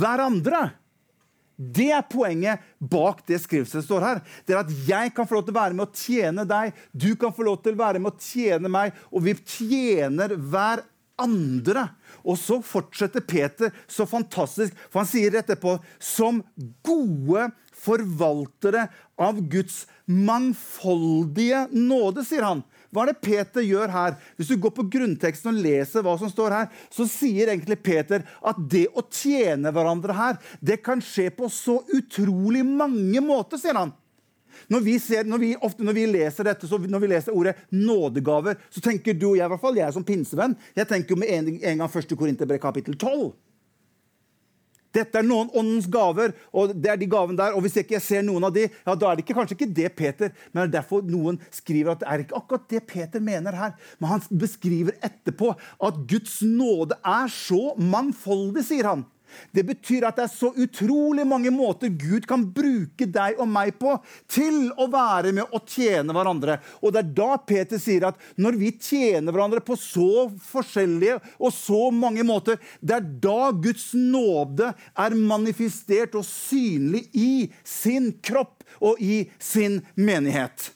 hverandre. 0.00 0.62
Det 1.56 1.90
er 1.92 2.06
poenget 2.08 2.64
bak 2.80 3.20
det 3.28 3.42
skrivelsen 3.42 3.84
står 3.84 4.04
her. 4.04 4.22
Det 4.48 4.54
er 4.54 4.62
At 4.62 4.72
jeg 4.88 5.12
kan 5.16 5.28
få 5.28 5.36
lov 5.36 5.44
til 5.44 5.52
å 5.52 5.58
være 5.58 5.76
med 5.76 5.84
å 5.84 5.96
tjene 5.96 6.46
deg, 6.48 6.72
du 6.92 7.10
kan 7.20 7.34
få 7.36 7.44
lov 7.44 7.60
til 7.64 7.76
å 7.76 7.82
være 7.82 8.00
med 8.00 8.14
å 8.14 8.24
tjene 8.24 8.70
meg, 8.72 8.96
og 9.12 9.26
vi 9.28 9.34
tjener 9.44 10.32
hverandre. 10.36 11.84
Og 12.24 12.40
så 12.40 12.62
fortsetter 12.64 13.24
Peter 13.24 13.76
så 13.84 14.08
fantastisk, 14.08 14.72
for 14.88 15.02
han 15.02 15.10
sier 15.10 15.36
etterpå 15.36 15.76
som 16.00 16.40
gode 16.84 17.50
forvaltere 17.76 18.88
av 19.20 19.44
Guds 19.52 19.84
mangfoldige 20.08 21.66
nåde, 21.76 22.24
sier 22.24 22.48
han. 22.48 22.64
Hva 22.90 23.04
er 23.04 23.12
det 23.12 23.22
Peter 23.24 23.64
gjør 23.66 23.92
her? 23.92 24.16
Hvis 24.38 24.50
du 24.52 24.56
går 24.60 24.74
på 24.76 24.86
grunnteksten 24.92 25.52
og 25.52 25.60
leser 25.64 26.04
hva 26.06 26.16
som 26.20 26.30
står 26.32 26.54
her, 26.56 26.72
så 26.92 27.08
sier 27.10 27.52
egentlig 27.52 27.78
Peter 27.82 28.24
at 28.46 28.58
det 28.70 28.86
å 28.94 29.04
tjene 29.06 29.72
hverandre 29.74 30.16
her, 30.16 30.40
det 30.60 30.80
kan 30.86 31.02
skje 31.04 31.28
på 31.34 31.50
så 31.52 31.80
utrolig 31.96 32.64
mange 32.66 33.22
måter, 33.24 33.60
sier 33.60 33.78
han. 33.78 33.94
Når 34.72 34.80
vi, 34.80 34.94
ser, 35.00 35.26
når 35.28 35.38
vi, 35.38 35.50
ofte 35.62 35.84
når 35.84 35.96
vi 35.96 36.04
leser 36.10 36.48
dette, 36.48 36.68
når 36.68 37.02
vi 37.02 37.10
leser 37.10 37.36
ordet 37.36 37.56
nådegaver, 37.70 38.56
så 38.72 38.82
tenker 38.82 39.14
du 39.14 39.28
og 39.30 39.36
jeg, 39.38 39.44
i 39.44 39.52
hvert 39.52 39.62
fall 39.62 39.78
jeg 39.78 39.94
som 39.94 40.06
pinsevenn, 40.06 40.56
jeg 40.76 40.88
tenker 40.90 41.18
med 41.20 41.32
en, 41.34 41.50
en 41.60 41.84
gang 41.84 41.90
1. 41.90 42.16
Korinterbrev 42.16 42.62
kapittel 42.62 42.96
12. 42.96 43.34
Dette 44.96 45.20
er 45.20 45.26
noen 45.26 45.50
åndens 45.52 45.88
gaver, 45.92 46.34
og 46.56 46.72
det 46.74 46.92
er 46.92 47.00
de 47.00 47.08
gavene 47.10 47.38
der. 47.38 47.56
Og 47.56 47.64
hvis 47.64 47.76
jeg 47.78 47.86
ikke 47.86 48.02
ser 48.02 48.24
noen 48.26 48.48
av 48.48 48.54
de, 48.56 48.66
ja, 48.68 48.94
da 48.94 49.10
er 49.10 49.18
det 49.18 49.26
ikke, 49.26 49.36
kanskje 49.36 49.58
ikke 49.58 49.72
det 49.76 49.90
Peter 49.98 50.32
Men 50.52 50.62
det 50.62 50.66
er 50.66 50.76
derfor 50.78 51.04
noen 51.06 51.40
skriver 51.54 51.94
at 51.94 52.02
det 52.02 52.08
er 52.12 52.24
ikke 52.24 52.38
akkurat 52.40 52.70
det 52.72 52.84
Peter 52.88 53.22
mener 53.22 53.56
her. 53.58 53.76
Men 54.00 54.14
han 54.14 54.24
beskriver 54.30 54.96
etterpå 55.04 55.52
at 55.56 56.00
Guds 56.08 56.40
nåde 56.46 56.98
er 57.04 57.28
så 57.32 57.74
mangfoldig, 57.80 58.64
sier 58.66 58.88
han. 58.92 59.04
Det 59.54 59.64
betyr 59.66 60.06
at 60.08 60.18
det 60.18 60.26
er 60.26 60.32
så 60.32 60.52
utrolig 60.52 61.26
mange 61.28 61.52
måter 61.54 61.92
Gud 61.92 62.26
kan 62.28 62.44
bruke 62.54 63.08
deg 63.10 63.40
og 63.42 63.48
meg 63.50 63.74
på 63.80 63.96
til 64.30 64.70
å 64.76 64.88
være 64.92 65.32
med 65.36 65.52
og 65.54 65.66
tjene 65.70 66.14
hverandre. 66.16 66.58
Og 66.82 66.94
det 66.94 67.02
er 67.02 67.12
da 67.20 67.30
Peter 67.40 67.80
sier 67.82 68.08
at 68.10 68.20
når 68.40 68.60
vi 68.60 68.72
tjener 68.76 69.34
hverandre 69.34 69.62
på 69.64 69.78
så 69.80 70.26
forskjellige 70.50 71.18
og 71.36 71.54
så 71.54 71.88
mange 71.94 72.24
måter, 72.26 72.60
det 72.80 72.98
er 72.98 73.10
da 73.26 73.50
Guds 73.52 73.90
nåde 73.96 74.72
er 74.74 75.18
manifestert 75.18 76.16
og 76.18 76.26
synlig 76.28 77.06
i 77.16 77.48
sin 77.64 78.12
kropp 78.24 78.64
og 78.80 79.00
i 79.02 79.24
sin 79.42 79.80
menighet. 79.96 80.75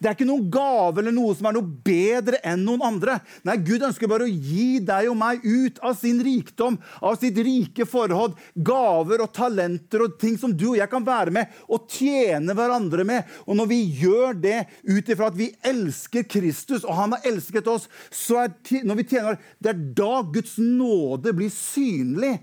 Det 0.00 0.08
er 0.08 0.14
ikke 0.16 0.24
noen 0.24 0.46
gave 0.48 1.02
eller 1.02 1.12
noe 1.12 1.34
som 1.36 1.50
er 1.50 1.58
noe 1.58 1.80
bedre 1.84 2.38
enn 2.48 2.62
noen 2.64 2.80
andre. 2.86 3.18
Nei, 3.44 3.58
Gud 3.60 3.82
ønsker 3.84 4.08
bare 4.08 4.24
å 4.24 4.32
gi 4.32 4.78
deg 4.80 5.10
og 5.10 5.18
meg 5.20 5.44
ut 5.44 5.76
av 5.84 5.92
sin 6.00 6.22
rikdom, 6.24 6.78
av 7.04 7.18
sitt 7.20 7.36
rike 7.44 7.84
forhold, 7.84 8.38
gaver 8.56 9.20
og 9.20 9.34
talenter 9.36 10.06
og 10.06 10.16
ting 10.22 10.38
som 10.40 10.54
du 10.56 10.70
og 10.70 10.78
jeg 10.80 10.88
kan 10.88 11.04
være 11.04 11.36
med 11.36 11.60
og 11.68 11.84
tjene 11.92 12.56
hverandre 12.56 13.04
med. 13.04 13.28
Og 13.44 13.60
når 13.60 13.70
vi 13.74 13.80
gjør 14.00 14.40
det 14.40 14.58
ut 14.88 15.12
ifra 15.12 15.28
at 15.28 15.36
vi 15.36 15.52
elsker 15.68 16.24
Kristus, 16.32 16.80
og 16.88 16.96
han 16.96 17.18
har 17.18 17.28
elsket 17.28 17.68
oss, 17.68 17.84
så 18.08 18.46
er 18.46 18.82
når 18.88 19.02
vi 19.02 19.08
tjener, 19.12 19.40
det 19.60 19.74
er 19.74 19.86
da 20.00 20.24
Guds 20.32 20.56
nåde 20.56 21.36
blir 21.36 21.52
synlig 21.52 22.38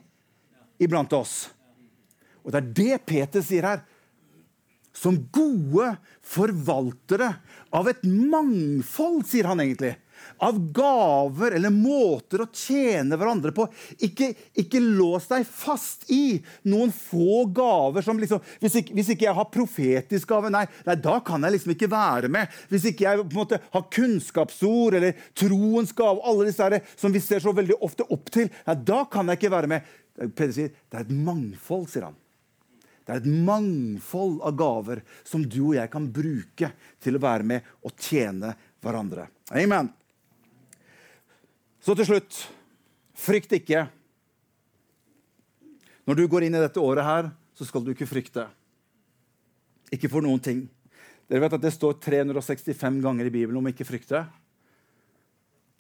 iblant 0.78 1.18
oss. 1.18 1.48
Og 2.46 2.54
det 2.54 2.62
er 2.62 2.74
det 2.78 3.06
Peter 3.10 3.42
sier 3.42 3.66
her 3.66 3.88
som 4.98 5.18
gode 5.34 5.94
forvaltere 6.26 7.30
av 7.76 7.90
et 7.90 8.04
mangfold, 8.04 9.24
sier 9.30 9.50
han 9.50 9.62
egentlig. 9.62 9.94
Av 10.42 10.58
gaver 10.74 11.54
eller 11.58 11.74
måter 11.74 12.42
å 12.42 12.48
tjene 12.50 13.18
hverandre 13.20 13.54
på. 13.54 13.68
Ikke, 14.08 14.32
ikke 14.58 14.82
lås 14.82 15.30
deg 15.30 15.46
fast 15.46 16.08
i 16.14 16.40
noen 16.70 16.90
få 16.94 17.46
gaver 17.54 18.06
som 18.06 18.18
liksom 18.18 18.42
Hvis 18.62 18.80
ikke, 18.82 18.98
hvis 18.98 19.14
ikke 19.14 19.28
jeg 19.28 19.38
har 19.38 19.50
profetisk 19.54 20.34
gave, 20.34 20.52
nei, 20.54 20.66
nei, 20.88 20.98
da 21.02 21.20
kan 21.26 21.46
jeg 21.46 21.58
liksom 21.58 21.76
ikke 21.76 21.92
være 21.94 22.32
med. 22.34 22.60
Hvis 22.74 22.90
ikke 22.92 23.06
jeg 23.06 23.22
på 23.22 23.30
en 23.30 23.42
måte 23.44 23.62
har 23.74 23.90
kunnskapsord 23.94 24.98
eller 24.98 25.26
troens 25.38 25.94
gave, 25.98 26.24
alle 26.26 26.50
disse 26.50 26.66
her, 26.66 26.82
som 26.98 27.14
vi 27.14 27.22
ser 27.24 27.44
så 27.46 27.54
veldig 27.54 27.78
ofte 27.86 28.08
opp 28.14 28.34
til, 28.34 28.50
nei, 28.66 28.80
da 28.90 29.04
kan 29.12 29.30
jeg 29.30 29.42
ikke 29.42 29.54
være 29.54 29.76
med. 29.78 29.98
Peder 30.34 30.56
sier 30.56 30.74
det 30.74 30.98
er 30.98 31.06
et 31.06 31.14
mangfold, 31.14 31.86
sier 31.94 32.10
han. 32.10 32.18
Det 33.08 33.14
er 33.16 33.22
et 33.22 33.44
mangfold 33.48 34.42
av 34.44 34.56
gaver 34.60 35.00
som 35.24 35.46
du 35.48 35.62
og 35.70 35.78
jeg 35.78 35.88
kan 35.94 36.10
bruke 36.12 36.74
til 37.00 37.16
å 37.16 37.22
være 37.24 37.48
med 37.48 37.70
og 37.88 37.96
tjene 37.96 38.52
hverandre. 38.84 39.30
Amen. 39.56 39.88
Så 41.80 41.96
til 41.96 42.10
slutt 42.10 42.42
frykt 43.16 43.56
ikke. 43.56 43.86
Når 46.04 46.20
du 46.20 46.26
går 46.28 46.50
inn 46.50 46.60
i 46.60 46.66
dette 46.66 46.84
året 46.84 47.08
her, 47.08 47.32
så 47.56 47.64
skal 47.64 47.88
du 47.88 47.94
ikke 47.96 48.10
frykte. 48.12 48.44
Ikke 49.96 50.12
for 50.12 50.28
noen 50.28 50.44
ting. 50.44 50.66
Dere 51.32 51.46
vet 51.48 51.56
at 51.56 51.64
Det 51.64 51.72
står 51.80 52.02
365 52.04 53.02
ganger 53.08 53.32
i 53.32 53.36
Bibelen 53.40 53.64
om 53.64 53.72
ikke 53.72 53.88
frykte. 53.88 54.26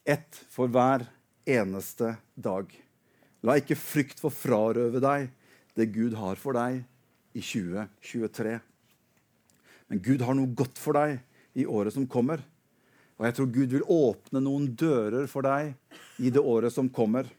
Ett 0.07 0.45
for 0.47 0.71
hver 0.71 1.09
eneste 1.43 2.15
dag. 2.39 2.71
La 3.43 3.59
ikke 3.59 3.75
frykt 3.75 4.23
få 4.23 4.31
frarøve 4.31 5.03
deg 5.03 5.33
det 5.75 5.91
Gud 5.91 6.15
har 6.15 6.39
for 6.39 6.55
deg 6.55 6.85
i 7.37 7.43
2023. 7.43 8.57
Men 9.87 10.03
Gud 10.03 10.23
har 10.25 10.35
noe 10.35 10.51
godt 10.57 10.79
for 10.81 10.97
deg 10.97 11.19
i 11.57 11.65
året 11.69 11.95
som 11.95 12.07
kommer. 12.09 12.41
Og 13.17 13.25
jeg 13.25 13.37
tror 13.37 13.53
Gud 13.53 13.73
vil 13.73 13.85
åpne 13.89 14.41
noen 14.43 14.67
dører 14.77 15.29
for 15.29 15.45
deg 15.45 15.73
i 16.21 16.31
det 16.33 16.41
året 16.41 16.73
som 16.73 16.89
kommer. 16.93 17.29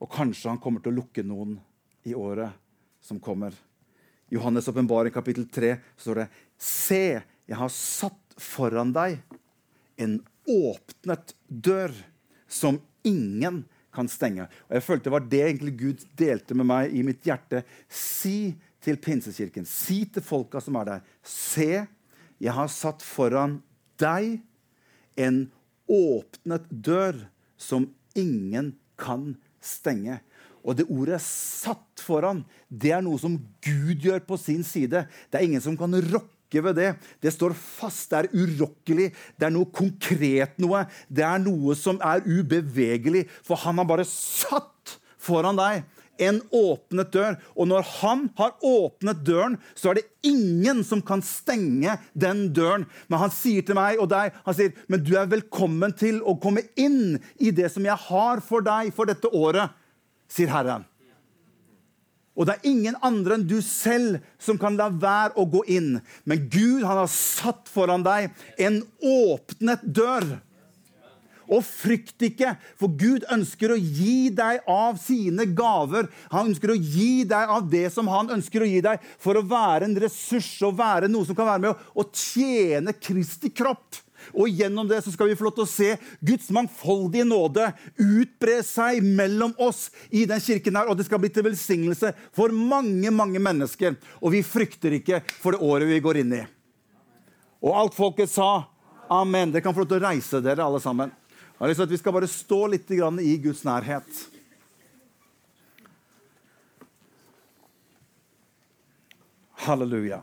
Og 0.00 0.10
kanskje 0.12 0.50
han 0.52 0.60
kommer 0.60 0.84
til 0.84 0.92
å 0.92 0.98
lukke 0.98 1.24
noen 1.24 1.56
i 2.06 2.14
året 2.16 2.52
som 3.04 3.20
kommer. 3.22 3.54
I 4.28 4.36
Johannes' 4.36 4.68
åpenbaring 4.68 5.14
kapittel 5.14 5.46
3 5.48 5.76
står 5.96 6.22
det 6.22 6.26
Se, 6.58 7.22
jeg 7.46 7.56
har 7.60 7.72
satt 7.72 8.36
foran 8.40 8.92
deg 8.92 9.20
en 10.02 10.18
åpnet 10.50 11.32
dør 11.48 11.94
som 12.48 12.80
ingen 13.06 13.62
kan 13.96 14.08
stenge. 14.10 14.46
Og 14.68 14.76
jeg 14.76 14.84
følte 14.84 15.08
det 15.08 15.14
var 15.16 15.26
det 15.32 15.42
egentlig 15.42 15.74
Gud 15.80 16.06
delte 16.18 16.56
med 16.58 16.68
meg 16.68 16.94
i 16.94 17.04
mitt 17.06 17.24
hjerte. 17.26 17.64
Si 17.88 18.54
til 18.84 19.00
Pinsekirken, 19.02 19.66
si 19.66 20.04
til 20.12 20.24
folka 20.24 20.60
som 20.62 20.78
er 20.78 20.90
der, 20.90 21.06
se, 21.26 21.86
jeg 22.38 22.54
har 22.54 22.70
satt 22.70 23.02
foran 23.02 23.60
deg 24.00 24.38
en 25.16 25.46
åpnet 25.88 26.68
dør 26.70 27.24
som 27.56 27.88
ingen 28.16 28.74
kan 29.00 29.34
stenge. 29.64 30.20
Og 30.66 30.76
det 30.76 30.88
ordet 30.90 31.20
'satt 31.22 32.02
foran' 32.02 32.44
det 32.68 32.90
er 32.90 33.00
noe 33.00 33.18
som 33.18 33.38
Gud 33.62 34.02
gjør 34.02 34.20
på 34.26 34.36
sin 34.36 34.64
side. 34.64 35.06
Det 35.30 35.38
er 35.38 35.46
ingen 35.46 35.62
som 35.62 35.76
kan 35.76 35.94
rokke 35.94 36.35
rokke 36.46 36.62
ved 36.62 36.76
det. 36.76 36.96
Det 37.20 37.32
står 37.32 37.54
fast, 37.54 38.10
det 38.10 38.18
er 38.18 38.32
urokkelig, 38.34 39.12
det 39.38 39.46
er 39.46 39.50
noe 39.50 39.66
konkret 39.72 40.58
noe. 40.58 40.86
Det 41.08 41.24
er 41.24 41.38
noe 41.38 41.74
som 41.74 41.98
er 42.00 42.22
ubevegelig, 42.24 43.28
for 43.42 43.56
han 43.56 43.78
har 43.78 43.86
bare 43.86 44.04
satt 44.04 44.98
foran 45.18 45.56
deg 45.56 45.84
en 46.18 46.40
åpnet 46.50 47.12
dør. 47.12 47.36
Og 47.56 47.68
når 47.68 47.84
han 48.00 48.30
har 48.38 48.54
åpnet 48.64 49.24
døren, 49.26 49.58
så 49.74 49.90
er 49.90 49.98
det 49.98 50.06
ingen 50.24 50.82
som 50.84 51.02
kan 51.02 51.20
stenge 51.20 51.98
den 52.14 52.52
døren. 52.56 52.86
Men 53.08 53.20
han 53.20 53.30
sier 53.34 53.62
til 53.62 53.76
meg 53.76 54.00
og 54.00 54.08
deg 54.08 54.32
han 54.46 54.56
sier, 54.56 54.72
men 54.88 55.04
du 55.04 55.16
er 55.16 55.28
velkommen 55.28 55.92
til 55.92 56.22
å 56.24 56.38
komme 56.40 56.64
inn 56.76 57.18
i 57.36 57.52
det 57.52 57.68
som 57.74 57.84
jeg 57.84 57.98
har 58.08 58.40
for 58.40 58.64
deg 58.64 58.94
for 58.96 59.08
dette 59.08 59.28
året, 59.28 59.74
sier 60.32 60.48
Herren. 60.50 60.86
Og 62.36 62.46
det 62.46 62.56
er 62.56 62.68
ingen 62.68 62.96
andre 63.04 63.38
enn 63.38 63.46
du 63.48 63.58
selv 63.64 64.20
som 64.42 64.58
kan 64.60 64.76
la 64.76 64.90
være 64.92 65.36
å 65.40 65.46
gå 65.48 65.62
inn. 65.72 65.96
Men 66.28 66.48
Gud 66.52 66.84
han 66.84 67.00
har 67.00 67.12
satt 67.12 67.70
foran 67.72 68.04
deg 68.04 68.28
en 68.60 68.82
åpnet 69.00 69.84
dør. 69.84 70.36
Og 71.46 71.62
frykt 71.62 72.24
ikke, 72.26 72.56
for 72.78 72.90
Gud 72.98 73.24
ønsker 73.32 73.72
å 73.72 73.78
gi 73.78 74.32
deg 74.34 74.66
av 74.70 74.98
sine 74.98 75.46
gaver. 75.56 76.08
Han 76.32 76.50
ønsker 76.50 76.72
å 76.74 76.78
gi 76.78 77.22
deg 77.28 77.52
av 77.56 77.68
det 77.70 77.86
som 77.94 78.10
han 78.10 78.32
ønsker 78.34 78.64
å 78.64 78.68
gi 78.68 78.82
deg, 78.84 79.04
for 79.22 79.38
å 79.38 79.46
være 79.46 79.86
en 79.86 79.94
ressurs 80.02 80.50
og 80.66 80.74
være 80.80 81.10
noe 81.10 81.28
som 81.28 81.38
kan 81.38 81.48
være 81.52 81.68
med 81.68 81.86
å 81.94 82.08
tjene 82.10 82.96
Kristi 82.98 83.52
kropp. 83.54 84.02
Og 84.34 84.50
gjennom 84.50 84.88
det 84.88 85.02
så 85.04 85.12
skal 85.14 85.30
vi 85.30 85.36
få 85.38 85.48
lov 85.48 85.56
til 85.58 85.66
å 85.66 85.70
se 85.70 85.90
Guds 86.26 86.48
mangfoldige 86.54 87.26
nåde 87.28 87.68
utbre 88.02 88.58
seg 88.66 89.04
mellom 89.04 89.54
oss 89.62 89.88
i 90.10 90.24
den 90.28 90.42
kirken 90.42 90.78
her, 90.78 90.90
og 90.90 90.98
det 90.98 91.06
skal 91.08 91.20
bli 91.22 91.30
til 91.32 91.46
velsignelse 91.46 92.12
for 92.36 92.54
mange, 92.54 93.12
mange 93.14 93.42
mennesker. 93.42 93.98
Og 94.20 94.34
vi 94.34 94.44
frykter 94.46 94.98
ikke 94.98 95.22
for 95.38 95.56
det 95.56 95.62
året 95.64 95.90
vi 95.90 96.02
går 96.04 96.22
inn 96.24 96.38
i. 96.40 96.44
Og 97.64 97.76
alt 97.76 97.96
folket 97.96 98.30
sa 98.30 98.66
amen. 99.12 99.52
Dere 99.52 99.64
kan 99.64 99.74
få 99.74 99.84
lov 99.84 99.90
til 99.90 100.00
å 100.00 100.06
reise 100.08 100.42
dere, 100.44 100.64
alle 100.64 100.82
sammen. 100.82 101.12
Jeg 101.56 101.62
har 101.62 101.70
lyst 101.72 101.80
til 101.80 101.88
at 101.88 101.92
Vi 101.94 101.98
skal 102.02 102.16
bare 102.16 102.28
stå 102.28 102.62
litt 102.68 102.90
i 102.90 103.36
Guds 103.40 103.64
nærhet. 103.64 104.24
Halleluja. 109.66 110.20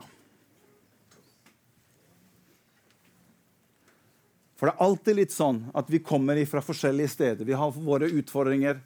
For 4.64 4.70
det 4.70 4.78
er 4.78 4.86
alltid 4.86 5.16
litt 5.18 5.32
sånn 5.34 5.56
at 5.76 5.90
vi 5.92 5.98
kommer 6.00 6.38
fra 6.48 6.62
forskjellige 6.64 7.10
steder. 7.12 7.44
Vi 7.44 7.56
har 7.60 7.72
våre 7.76 8.06
utfordringer. 8.08 8.78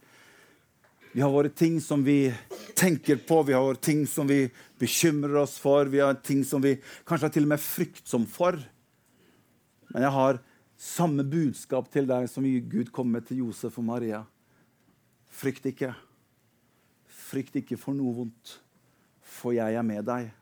Vi 1.13 1.23
har 1.23 1.31
våre 1.31 1.53
ting 1.55 1.77
som 1.79 2.03
vi 2.03 2.33
tenker 2.75 3.21
på, 3.23 3.45
vi 3.47 3.55
har 3.55 3.63
våre 3.63 3.79
ting 3.79 4.01
som 4.11 4.27
vi 4.27 4.41
bekymrer 4.83 5.37
oss 5.39 5.55
for. 5.63 5.87
Vi 5.87 6.01
har 6.03 6.19
ting 6.19 6.43
som 6.43 6.67
vi 6.67 6.81
kanskje 7.07 7.31
er 7.31 7.37
til 7.37 7.47
og 7.47 7.53
med 7.53 7.63
fryktsom 7.63 8.27
for. 8.27 8.59
Men 9.93 10.09
jeg 10.09 10.17
har 10.19 10.43
samme 10.89 11.23
budskap 11.23 11.95
til 11.95 12.11
deg 12.11 12.27
som 12.27 12.51
Gud 12.75 12.91
kom 12.91 13.15
med 13.15 13.31
til 13.31 13.45
Josef 13.45 13.79
og 13.79 13.87
Maria. 13.87 14.25
Frykt 15.31 15.71
ikke. 15.71 15.95
Frykt 17.07 17.63
ikke 17.63 17.79
for 17.79 17.95
noe 17.95 18.19
vondt, 18.19 18.59
for 19.23 19.55
jeg 19.55 19.79
er 19.79 19.87
med 19.95 20.11
deg. 20.11 20.35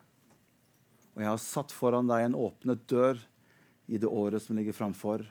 Og 1.12 1.26
jeg 1.28 1.34
har 1.34 1.48
satt 1.50 1.76
foran 1.76 2.08
deg 2.08 2.24
en 2.24 2.42
åpnet 2.48 2.88
dør 2.88 3.20
i 3.86 3.98
det 3.98 4.08
året 4.08 4.42
som 4.42 4.56
ligger 4.58 4.74
framfor. 4.76 5.24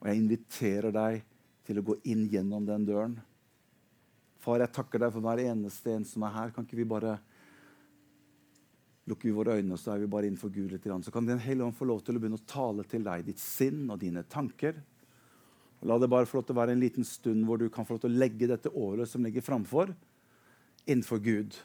Og 0.00 0.08
jeg 0.08 0.20
inviterer 0.20 0.92
deg 0.92 1.22
til 1.64 1.80
å 1.80 1.86
gå 1.86 1.96
inn 2.12 2.26
gjennom 2.28 2.66
den 2.68 2.84
døren. 2.88 3.14
Far, 4.44 4.60
jeg 4.60 4.74
takker 4.76 5.00
deg 5.00 5.14
for 5.14 5.24
hver 5.24 5.40
eneste 5.40 5.94
en 5.94 6.04
som 6.04 6.26
er 6.26 6.34
her. 6.34 6.52
Kan 6.52 6.66
ikke 6.66 6.82
vi 6.82 6.88
bare 6.88 7.16
lukke 9.08 9.32
våre 9.36 9.58
øyne, 9.58 9.72
og 9.72 9.80
så 9.80 9.94
er 9.94 10.02
vi 10.02 10.10
bare 10.12 10.28
innenfor 10.28 10.52
Gud 10.52 10.72
litt. 10.72 10.84
Så 10.84 11.12
kan 11.12 11.26
Den 11.26 11.40
hellige 11.40 11.64
ånd 11.66 11.76
få 11.76 11.88
lov 11.88 12.02
til 12.04 12.16
å 12.16 12.20
begynne 12.20 12.40
å 12.40 12.48
tale 12.48 12.84
til 12.88 13.04
deg, 13.04 13.24
ditt 13.24 13.40
sinn 13.40 13.88
og 13.88 14.00
dine 14.00 14.24
tanker. 14.28 14.76
Og 15.80 15.88
la 15.88 15.98
det 16.00 16.10
bare 16.12 16.28
få 16.28 16.38
lov 16.38 16.46
til 16.48 16.56
å 16.56 16.60
være 16.60 16.76
en 16.76 16.84
liten 16.84 17.04
stund 17.04 17.44
hvor 17.48 17.60
du 17.60 17.68
kan 17.72 17.84
få 17.84 17.96
lov 17.96 18.04
til 18.04 18.12
å 18.12 18.20
legge 18.20 18.48
dette 18.48 18.72
året 18.72 19.08
som 19.08 19.24
ligger 19.24 19.44
framfor, 19.44 19.92
innenfor 20.84 21.20
Gud. 21.24 21.56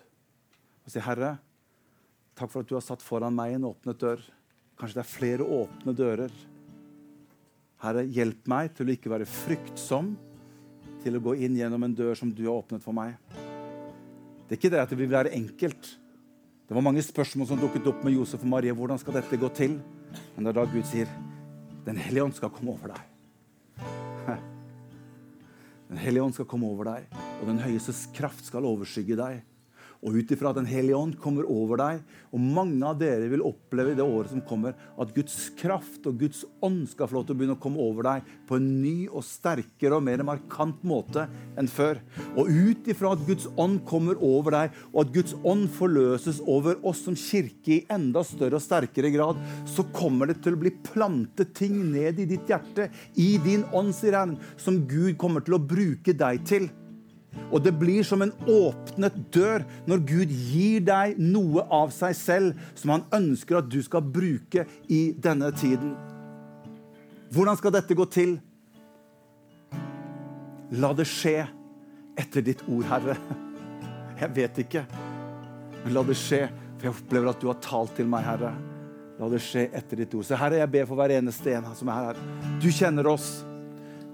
Og 0.83 0.91
si, 0.91 0.99
Herre, 1.03 1.37
takk 2.35 2.51
for 2.51 2.63
at 2.63 2.71
du 2.71 2.75
har 2.75 2.83
satt 2.83 3.03
foran 3.03 3.35
meg 3.35 3.55
en 3.55 3.67
åpnet 3.71 3.99
dør. 3.99 4.23
Kanskje 4.79 5.01
det 5.01 5.03
er 5.03 5.11
flere 5.11 5.43
åpne 5.43 5.93
dører. 5.95 6.33
Herre, 7.83 8.05
hjelp 8.07 8.47
meg 8.51 8.71
til 8.75 8.87
å 8.87 8.93
ikke 8.95 9.11
være 9.11 9.27
fryktsom, 9.27 10.13
til 11.03 11.15
å 11.15 11.23
gå 11.23 11.35
inn 11.43 11.57
gjennom 11.59 11.83
en 11.83 11.95
dør 11.95 12.15
som 12.19 12.31
du 12.31 12.45
har 12.45 12.61
åpnet 12.61 12.83
for 12.83 12.95
meg. 12.95 13.17
Det 14.47 14.55
er 14.55 14.59
ikke 14.59 14.71
det 14.71 14.81
at 14.81 14.91
det 14.91 14.99
vil 14.99 15.11
være 15.11 15.35
enkelt. 15.35 15.91
Det 16.67 16.75
var 16.75 16.85
mange 16.85 17.03
spørsmål 17.03 17.47
som 17.49 17.59
dukket 17.59 17.87
opp 17.91 18.03
med 18.05 18.15
Josef 18.15 18.43
og 18.43 18.51
Marie. 18.51 18.75
Hvordan 18.75 18.99
skal 19.01 19.19
dette 19.19 19.39
gå 19.39 19.51
til? 19.55 19.77
Men 20.35 20.47
det 20.47 20.51
er 20.51 20.59
da 20.61 20.65
Gud 20.71 20.87
sier, 20.87 21.11
Den 21.85 21.97
hellige 21.97 22.23
ånd 22.23 22.35
skal 22.35 22.51
komme 22.53 22.75
over 22.75 22.91
deg. 22.93 23.85
Den 25.89 25.97
hellige 25.97 26.23
ånd 26.23 26.35
skal 26.35 26.45
komme 26.45 26.67
over 26.69 26.91
deg, 26.91 27.07
og 27.39 27.47
Den 27.47 27.61
høyestes 27.63 28.03
kraft 28.13 28.45
skal 28.45 28.67
overskygge 28.67 29.17
deg 29.17 29.39
og 29.99 30.15
ut 30.15 30.31
ifra 30.31 30.53
at 30.53 30.59
Den 30.59 30.69
hellige 30.69 30.97
ånd 30.97 31.17
kommer 31.19 31.47
over 31.49 31.79
deg. 31.79 32.03
Og 32.31 32.39
mange 32.39 32.79
av 32.87 32.99
dere 32.99 33.27
vil 33.31 33.43
oppleve 33.45 33.93
i 33.93 33.97
det 33.97 34.05
året 34.05 34.31
som 34.31 34.43
kommer, 34.47 34.75
at 34.99 35.11
Guds 35.15 35.49
kraft 35.59 36.07
og 36.07 36.19
Guds 36.21 36.45
ånd 36.63 36.85
skal 36.91 37.09
få 37.09 37.19
lov 37.19 37.27
til 37.27 37.35
å 37.35 37.39
begynne 37.39 37.57
å 37.57 37.61
komme 37.61 37.83
over 37.83 38.07
deg 38.07 38.29
på 38.47 38.59
en 38.59 38.69
ny 38.79 38.95
og 39.09 39.25
sterkere 39.27 39.97
og 39.97 40.05
mer 40.07 40.23
markant 40.27 40.81
måte 40.87 41.25
enn 41.59 41.71
før. 41.71 41.99
Og 42.39 42.47
ut 42.47 42.89
ifra 42.91 43.13
at 43.15 43.25
Guds 43.27 43.49
ånd 43.59 43.81
kommer 43.89 44.19
over 44.23 44.55
deg, 44.55 44.79
og 44.93 45.01
at 45.03 45.13
Guds 45.15 45.35
ånd 45.43 45.67
forløses 45.75 46.41
over 46.47 46.79
oss 46.87 47.03
som 47.07 47.17
kirke 47.19 47.79
i 47.79 47.83
enda 47.91 48.23
større 48.27 48.59
og 48.59 48.63
sterkere 48.63 49.11
grad, 49.13 49.39
så 49.67 49.83
kommer 49.95 50.29
det 50.31 50.39
til 50.45 50.55
å 50.55 50.61
bli 50.63 50.73
plantet 50.85 51.55
ting 51.59 51.75
ned 51.91 52.21
i 52.21 52.29
ditt 52.29 52.49
hjerte, 52.49 52.87
i 53.19 53.33
din 53.43 53.65
ånd, 53.75 53.91
sier 53.95 54.15
Herren, 54.15 54.37
som 54.59 54.83
Gud 54.87 55.17
kommer 55.19 55.43
til 55.43 55.57
å 55.57 55.63
bruke 55.63 56.15
deg 56.15 56.45
til. 56.47 56.69
Og 57.49 57.61
det 57.63 57.73
blir 57.77 58.05
som 58.05 58.21
en 58.25 58.33
åpnet 58.49 59.15
dør 59.33 59.65
når 59.89 60.03
Gud 60.09 60.31
gir 60.33 60.83
deg 60.85 61.17
noe 61.21 61.65
av 61.73 61.93
seg 61.93 62.15
selv 62.17 62.69
som 62.77 62.93
han 62.93 63.05
ønsker 63.15 63.59
at 63.59 63.69
du 63.69 63.79
skal 63.85 64.05
bruke 64.05 64.65
i 64.89 65.01
denne 65.17 65.51
tiden. 65.57 65.95
Hvordan 67.33 67.57
skal 67.59 67.73
dette 67.75 67.97
gå 67.97 68.05
til? 68.09 68.37
La 70.81 70.91
det 70.97 71.05
skje 71.09 71.43
etter 72.19 72.45
ditt 72.45 72.61
ord, 72.69 72.85
Herre. 72.89 73.15
Jeg 74.19 74.33
vet 74.35 74.57
ikke, 74.65 74.81
men 75.83 75.93
la 75.95 76.01
det 76.05 76.17
skje, 76.19 76.41
for 76.75 76.89
jeg 76.89 76.95
opplever 76.97 77.31
at 77.31 77.39
du 77.39 77.47
har 77.47 77.61
talt 77.63 77.93
til 77.97 78.09
meg, 78.09 78.25
Herre. 78.27 78.51
La 79.19 79.29
det 79.31 79.39
skje 79.43 79.67
etter 79.75 80.01
ditt 80.01 80.13
ord. 80.15 80.25
Så 80.27 80.37
Herre, 80.39 80.59
jeg 80.61 80.71
ber 80.73 80.89
for 80.89 80.99
hver 80.99 81.13
eneste 81.15 81.53
en 81.55 81.69
som 81.77 81.91
er 81.91 82.09
her. 82.09 82.19
Du 82.61 82.67
kjenner 82.71 83.07
oss. 83.11 83.29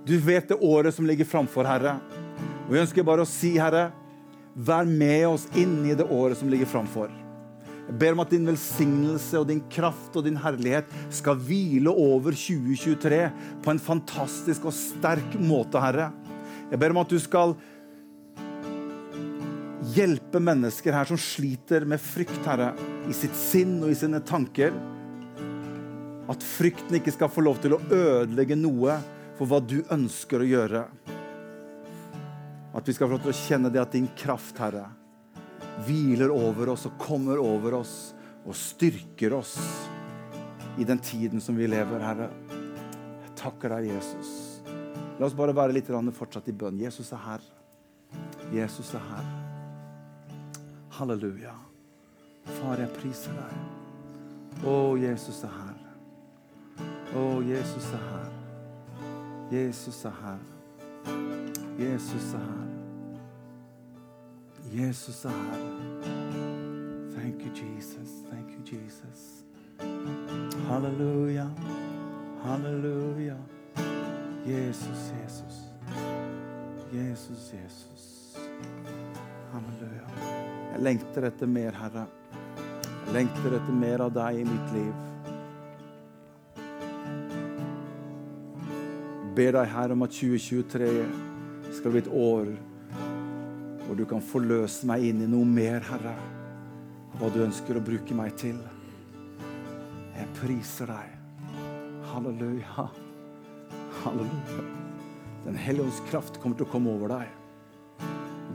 Du 0.06 0.14
vet 0.22 0.48
det 0.52 0.60
året 0.62 0.94
som 0.94 1.08
ligger 1.10 1.28
framfor, 1.28 1.66
Herre. 1.68 1.98
Og 2.66 2.74
Vi 2.74 2.82
ønsker 2.82 3.06
bare 3.06 3.22
å 3.22 3.30
si, 3.30 3.54
Herre, 3.62 3.92
vær 4.56 4.88
med 4.90 5.28
oss 5.28 5.46
inn 5.60 5.84
i 5.86 5.94
det 5.98 6.08
året 6.10 6.40
som 6.40 6.50
ligger 6.50 6.70
framfor. 6.70 7.12
Jeg 7.86 8.00
ber 8.02 8.16
om 8.16 8.24
at 8.24 8.32
din 8.34 8.48
velsignelse 8.50 9.38
og 9.38 9.46
din 9.52 9.62
kraft 9.70 10.16
og 10.18 10.26
din 10.26 10.40
herlighet 10.42 10.90
skal 11.14 11.38
hvile 11.38 11.94
over 11.94 12.34
2023 12.34 13.20
på 13.62 13.74
en 13.74 13.82
fantastisk 13.92 14.66
og 14.66 14.74
sterk 14.74 15.38
måte, 15.38 15.78
Herre. 15.78 16.10
Jeg 16.72 16.82
ber 16.82 16.96
om 16.96 17.04
at 17.04 17.14
du 17.14 17.20
skal 17.22 17.54
hjelpe 19.94 20.42
mennesker 20.42 20.98
her 20.98 21.06
som 21.06 21.22
sliter 21.22 21.86
med 21.86 22.02
frykt, 22.02 22.42
Herre, 22.50 22.74
i 23.06 23.14
sitt 23.14 23.38
sinn 23.38 23.78
og 23.84 23.94
i 23.94 24.00
sine 24.00 24.24
tanker. 24.26 24.74
At 26.34 26.42
frykten 26.58 26.98
ikke 26.98 27.14
skal 27.14 27.30
få 27.30 27.46
lov 27.46 27.62
til 27.62 27.78
å 27.78 27.84
ødelegge 27.86 28.58
noe 28.58 28.98
for 29.38 29.46
hva 29.52 29.62
du 29.62 29.84
ønsker 29.94 30.42
å 30.42 30.50
gjøre. 30.56 30.88
At 32.76 32.88
vi 32.88 32.94
skal 32.94 33.08
få 33.08 33.16
lov 33.16 33.24
til 33.24 33.32
å 33.32 33.40
kjenne 33.40 33.72
det 33.72 33.80
at 33.80 33.96
din 33.96 34.08
kraft, 34.20 34.58
Herre, 34.60 34.90
hviler 35.88 36.32
over 36.32 36.74
oss 36.74 36.86
og 36.90 36.98
kommer 37.00 37.40
over 37.40 37.80
oss 37.80 37.96
og 38.46 38.56
styrker 38.56 39.34
oss 39.38 39.56
i 40.78 40.84
den 40.84 41.00
tiden 41.00 41.42
som 41.42 41.56
vi 41.56 41.68
lever, 41.72 42.04
Herre. 42.04 42.30
Jeg 43.24 43.36
takker 43.40 43.78
deg, 43.78 43.94
Jesus. 43.96 44.32
La 45.20 45.28
oss 45.28 45.38
bare 45.38 45.56
være 45.56 45.76
litt 45.78 45.88
fortsatt 45.88 46.48
i 46.52 46.56
bønn. 46.56 46.80
Jesus 46.80 47.12
er 47.16 47.24
her. 47.24 47.46
Jesus 48.52 48.94
er 48.94 49.06
her. 49.12 49.30
Halleluja. 51.00 51.56
Far, 52.60 52.80
jeg 52.80 52.92
priser 53.00 53.32
deg. 53.40 54.66
Å, 54.68 54.76
Jesus 55.00 55.42
er 55.48 55.56
her. 55.56 55.80
Å, 57.16 57.26
Jesus 57.48 57.90
er 57.96 58.06
her. 58.12 58.30
Jesus 59.56 60.06
er 60.06 60.22
her. 60.22 60.46
Jesus 61.80 62.34
er 62.36 62.46
her. 62.46 62.65
Jesus 64.76 65.26
er 65.26 65.30
her. 65.30 65.60
Thank 67.16 67.46
you, 67.46 67.52
Jesus. 67.56 68.10
Thank 68.30 68.50
you, 68.52 68.62
Jesus. 68.66 69.44
Halleluja. 70.68 71.48
Halleluja. 72.44 73.38
Jesus, 74.46 75.12
Jesus. 75.24 75.56
Jesus, 76.92 77.54
Jesus. 77.54 78.38
Halleluja. 79.54 80.08
Jeg 80.74 80.82
lengter 80.82 81.24
etter 81.24 81.48
mer, 81.48 81.72
Herre. 81.72 82.06
Jeg 83.06 83.14
lengter 83.14 83.56
etter 83.56 83.74
mer 83.80 84.04
av 84.10 84.14
deg 84.20 84.44
i 84.44 84.44
mitt 84.44 84.76
liv. 84.76 84.94
Jeg 89.24 89.36
ber 89.40 89.52
deg, 89.62 89.68
Herre, 89.72 89.96
om 89.96 90.04
at 90.04 90.20
2023 90.20 90.96
skal 91.80 91.92
bli 91.92 92.04
et 92.04 92.12
år 92.12 92.58
hvor 93.86 93.98
du 93.98 94.06
kan 94.10 94.24
forløse 94.24 94.88
meg 94.90 95.06
inn 95.10 95.22
i 95.22 95.30
noe 95.30 95.46
mer, 95.46 95.84
Herre, 95.86 96.16
hva 97.20 97.30
du 97.32 97.44
ønsker 97.46 97.78
å 97.78 97.84
bruke 97.86 98.18
meg 98.18 98.34
til. 98.40 98.58
Jeg 100.16 100.32
priser 100.40 100.90
deg. 100.90 101.14
Halleluja. 102.10 102.88
Halleluja. 104.02 104.66
Den 105.46 105.58
hellige 105.62 105.86
ånds 105.86 106.02
kraft 106.10 106.40
kommer 106.42 106.58
til 106.58 106.66
å 106.66 106.72
komme 106.72 106.94
over 106.96 107.14
deg. 107.14 108.06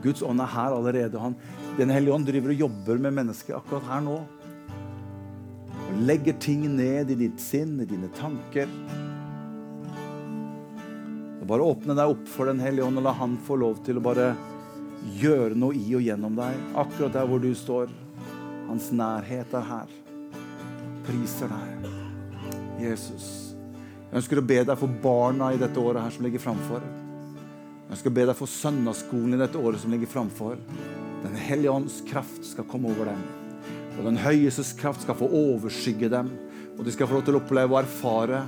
Guds 0.03 0.25
ånd 0.27 0.43
er 0.43 0.51
her 0.51 0.75
allerede. 0.75 1.21
Han, 1.21 1.37
Den 1.79 1.93
hellige 1.93 2.15
ånd 2.15 2.27
driver 2.27 2.53
og 2.53 2.63
jobber 2.67 2.99
med 2.99 3.15
mennesker 3.21 3.59
akkurat 3.61 3.87
her 3.87 4.03
nå. 4.05 4.17
Og 5.87 6.01
legger 6.09 6.35
ting 6.43 6.65
ned 6.75 7.13
i 7.13 7.19
ditt 7.21 7.41
sinn, 7.43 7.77
i 7.81 7.89
dine 7.89 8.11
tanker. 8.19 8.71
Og 11.41 11.47
bare 11.49 11.67
åpne 11.67 11.97
deg 11.99 12.15
opp 12.17 12.27
for 12.29 12.51
Den 12.51 12.61
hellige 12.63 12.87
ånd 12.89 13.01
og 13.01 13.07
la 13.07 13.15
Han 13.21 13.39
få 13.47 13.61
lov 13.61 13.85
til 13.87 14.01
å 14.01 14.05
bare 14.05 14.33
gjøre 15.21 15.57
noe 15.59 15.77
i 15.77 15.95
og 15.97 16.05
gjennom 16.05 16.37
deg, 16.39 16.57
akkurat 16.79 17.15
der 17.15 17.29
hvor 17.29 17.43
du 17.43 17.51
står. 17.57 17.91
Hans 18.69 18.91
nærhet 18.95 19.55
er 19.57 19.67
her. 19.67 19.95
Priser 21.07 21.51
deg, 21.51 21.91
Jesus. 22.83 23.29
Jeg 24.11 24.21
ønsker 24.21 24.41
å 24.41 24.47
be 24.47 24.61
deg 24.67 24.79
for 24.79 25.01
barna 25.03 25.53
i 25.55 25.61
dette 25.61 25.81
året 25.81 26.05
her 26.05 26.15
som 26.15 26.27
ligger 26.27 26.43
framfor. 26.43 26.85
Jeg 26.85 27.97
ønsker 27.97 28.13
å 28.13 28.17
be 28.21 28.25
deg 28.31 28.39
for 28.39 28.51
søndagsskolen 28.51 29.37
i 29.37 29.41
dette 29.41 29.59
året 29.59 29.83
som 29.83 29.93
ligger 29.95 30.11
framfor. 30.11 30.59
Den 31.25 31.37
hellige 31.39 31.75
ånds 31.75 32.01
kraft 32.09 32.45
skal 32.47 32.67
komme 32.71 32.93
over 32.93 33.11
dem. 33.11 33.23
Og 33.99 34.07
den 34.07 34.21
høyestes 34.23 34.73
kraft 34.79 35.05
skal 35.05 35.19
få 35.19 35.29
overskygge 35.29 36.11
dem. 36.13 36.31
Og 36.79 36.85
de 36.87 36.95
skal 36.95 37.11
få 37.11 37.19
lov 37.19 37.27
til 37.27 37.37
å 37.37 37.43
oppleve 37.43 37.75
og 37.75 37.83
erfare 37.83 38.45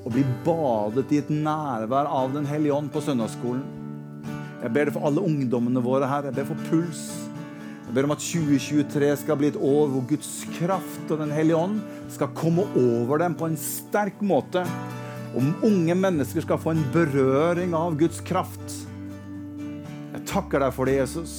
og 0.00 0.14
bli 0.14 0.24
badet 0.44 1.10
i 1.12 1.20
et 1.20 1.30
nærvær 1.32 2.08
av 2.08 2.32
Den 2.34 2.48
hellige 2.48 2.74
ånd 2.74 2.90
på 2.92 3.02
søndagsskolen. 3.04 3.79
Jeg 4.60 4.72
ber 4.74 4.88
det 4.88 4.92
for 4.92 5.08
alle 5.08 5.22
ungdommene 5.24 5.80
våre 5.80 6.08
her. 6.08 6.28
Jeg 6.28 6.36
ber 6.36 6.48
for 6.50 6.64
puls. 6.68 7.04
Jeg 7.86 7.96
ber 7.96 8.06
om 8.06 8.12
at 8.14 8.22
2023 8.22 9.08
skal 9.22 9.38
bli 9.40 9.48
et 9.50 9.56
år 9.56 9.88
hvor 9.90 10.04
Guds 10.12 10.44
kraft 10.58 11.08
og 11.10 11.22
Den 11.22 11.32
hellige 11.34 11.58
ånd 11.58 11.80
skal 12.12 12.30
komme 12.36 12.66
over 12.78 13.22
dem 13.24 13.34
på 13.34 13.48
en 13.48 13.56
sterk 13.58 14.20
måte. 14.22 14.66
Om 15.34 15.54
unge 15.66 15.96
mennesker 15.96 16.44
skal 16.44 16.60
få 16.60 16.74
en 16.74 16.84
berøring 16.92 17.74
av 17.74 17.96
Guds 17.98 18.20
kraft. 18.20 18.76
Jeg 20.12 20.26
takker 20.28 20.60
deg 20.60 20.76
for 20.76 20.90
det, 20.90 20.98
Jesus. 21.00 21.34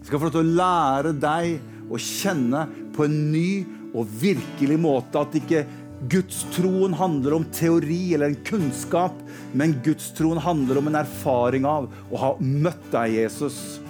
Jeg 0.00 0.08
skal 0.08 0.20
få 0.22 0.28
lov 0.28 0.36
til 0.38 0.46
å 0.46 0.58
lære 0.62 1.12
deg 1.20 1.90
å 1.92 2.00
kjenne 2.00 2.64
på 2.96 3.04
en 3.04 3.16
ny 3.34 3.48
og 3.96 4.08
virkelig 4.20 4.78
måte 4.80 5.20
at 5.20 5.36
ikke 5.38 5.66
Gudstroen 6.00 6.92
handler 6.94 7.34
om 7.38 7.44
teori 7.44 8.14
eller 8.14 8.26
en 8.26 8.44
kunnskap, 8.44 9.12
men 9.52 9.78
Gudstroen 9.84 10.38
handler 10.38 10.78
om 10.78 10.90
en 10.90 10.98
erfaring 11.00 11.64
av 11.64 11.88
å 12.12 12.20
ha 12.20 12.34
møtt 12.40 12.90
deg, 12.92 13.14
Jesus. 13.16 13.80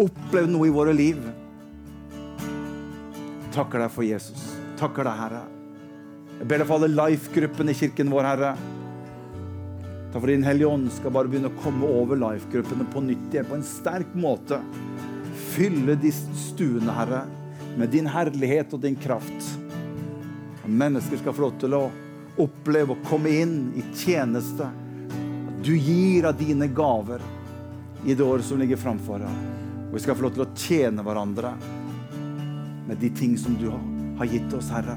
Opplevd 0.00 0.50
noe 0.50 0.66
i 0.66 0.74
våre 0.74 0.94
liv. 0.96 1.22
Takker 3.54 3.84
deg 3.84 3.94
for 3.94 4.06
Jesus. 4.06 4.42
Takker 4.80 5.06
deg, 5.06 5.22
Herre. 5.22 5.44
Jeg 6.40 6.50
ber 6.50 6.62
deg 6.62 6.66
for 6.66 6.80
alle 6.80 6.90
life-gruppene 6.96 7.74
i 7.74 7.78
kirken 7.78 8.10
vår, 8.10 8.30
Herre. 8.32 8.52
Takk 10.10 10.18
for 10.18 10.30
Din 10.32 10.42
Hellige 10.42 10.66
Ånd 10.66 10.90
skal 10.96 11.14
bare 11.14 11.30
begynne 11.30 11.52
å 11.52 11.62
komme 11.62 11.86
over 11.86 12.18
life-gruppene 12.18 12.88
på 12.90 13.04
nytt 13.06 13.30
igjen, 13.30 13.46
på 13.46 13.58
en 13.60 13.66
sterk 13.66 14.18
måte. 14.18 14.58
Fylle 15.52 15.94
de 16.00 16.10
stuene, 16.10 16.90
Herre, 16.96 17.22
med 17.78 17.94
din 17.94 18.10
herlighet 18.10 18.74
og 18.74 18.82
din 18.82 18.98
kraft. 18.98 19.59
Mennesker 20.66 21.16
skal 21.16 21.32
få 21.32 21.46
lov 21.46 21.58
til 21.60 21.74
å 21.74 21.84
oppleve 22.40 22.94
å 22.94 23.08
komme 23.08 23.32
inn 23.42 23.56
i 23.76 23.84
tjeneste. 23.96 24.68
At 24.68 25.64
du 25.64 25.72
gir 25.76 26.28
av 26.28 26.36
dine 26.38 26.68
gaver 26.72 27.22
i 28.04 28.14
det 28.14 28.24
året 28.24 28.44
som 28.44 28.60
ligger 28.60 28.80
framfor 28.80 29.24
deg. 29.24 29.42
Og 29.90 29.96
vi 29.96 30.02
skal 30.04 30.16
få 30.16 30.28
lov 30.28 30.36
til 30.36 30.44
å 30.46 30.50
tjene 30.54 31.04
hverandre 31.04 31.52
med 32.88 33.00
de 33.00 33.10
ting 33.16 33.36
som 33.38 33.56
du 33.60 33.68
har 33.70 34.30
gitt 34.30 34.52
oss, 34.56 34.70
Herre. 34.72 34.96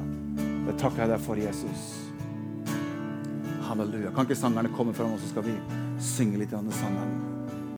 Det 0.67 0.77
takker 0.79 1.03
jeg 1.03 1.11
deg 1.11 1.25
for, 1.25 1.39
Jesus. 1.39 1.83
Halleluja. 3.67 4.13
Kan 4.15 4.27
ikke 4.27 4.39
sangerne 4.39 4.71
komme 4.77 4.95
fram, 4.95 5.15
og 5.15 5.21
så 5.21 5.33
skal 5.33 5.47
vi 5.49 5.57
synge 6.03 6.43
litt 6.43 6.55
sammen? 6.55 7.32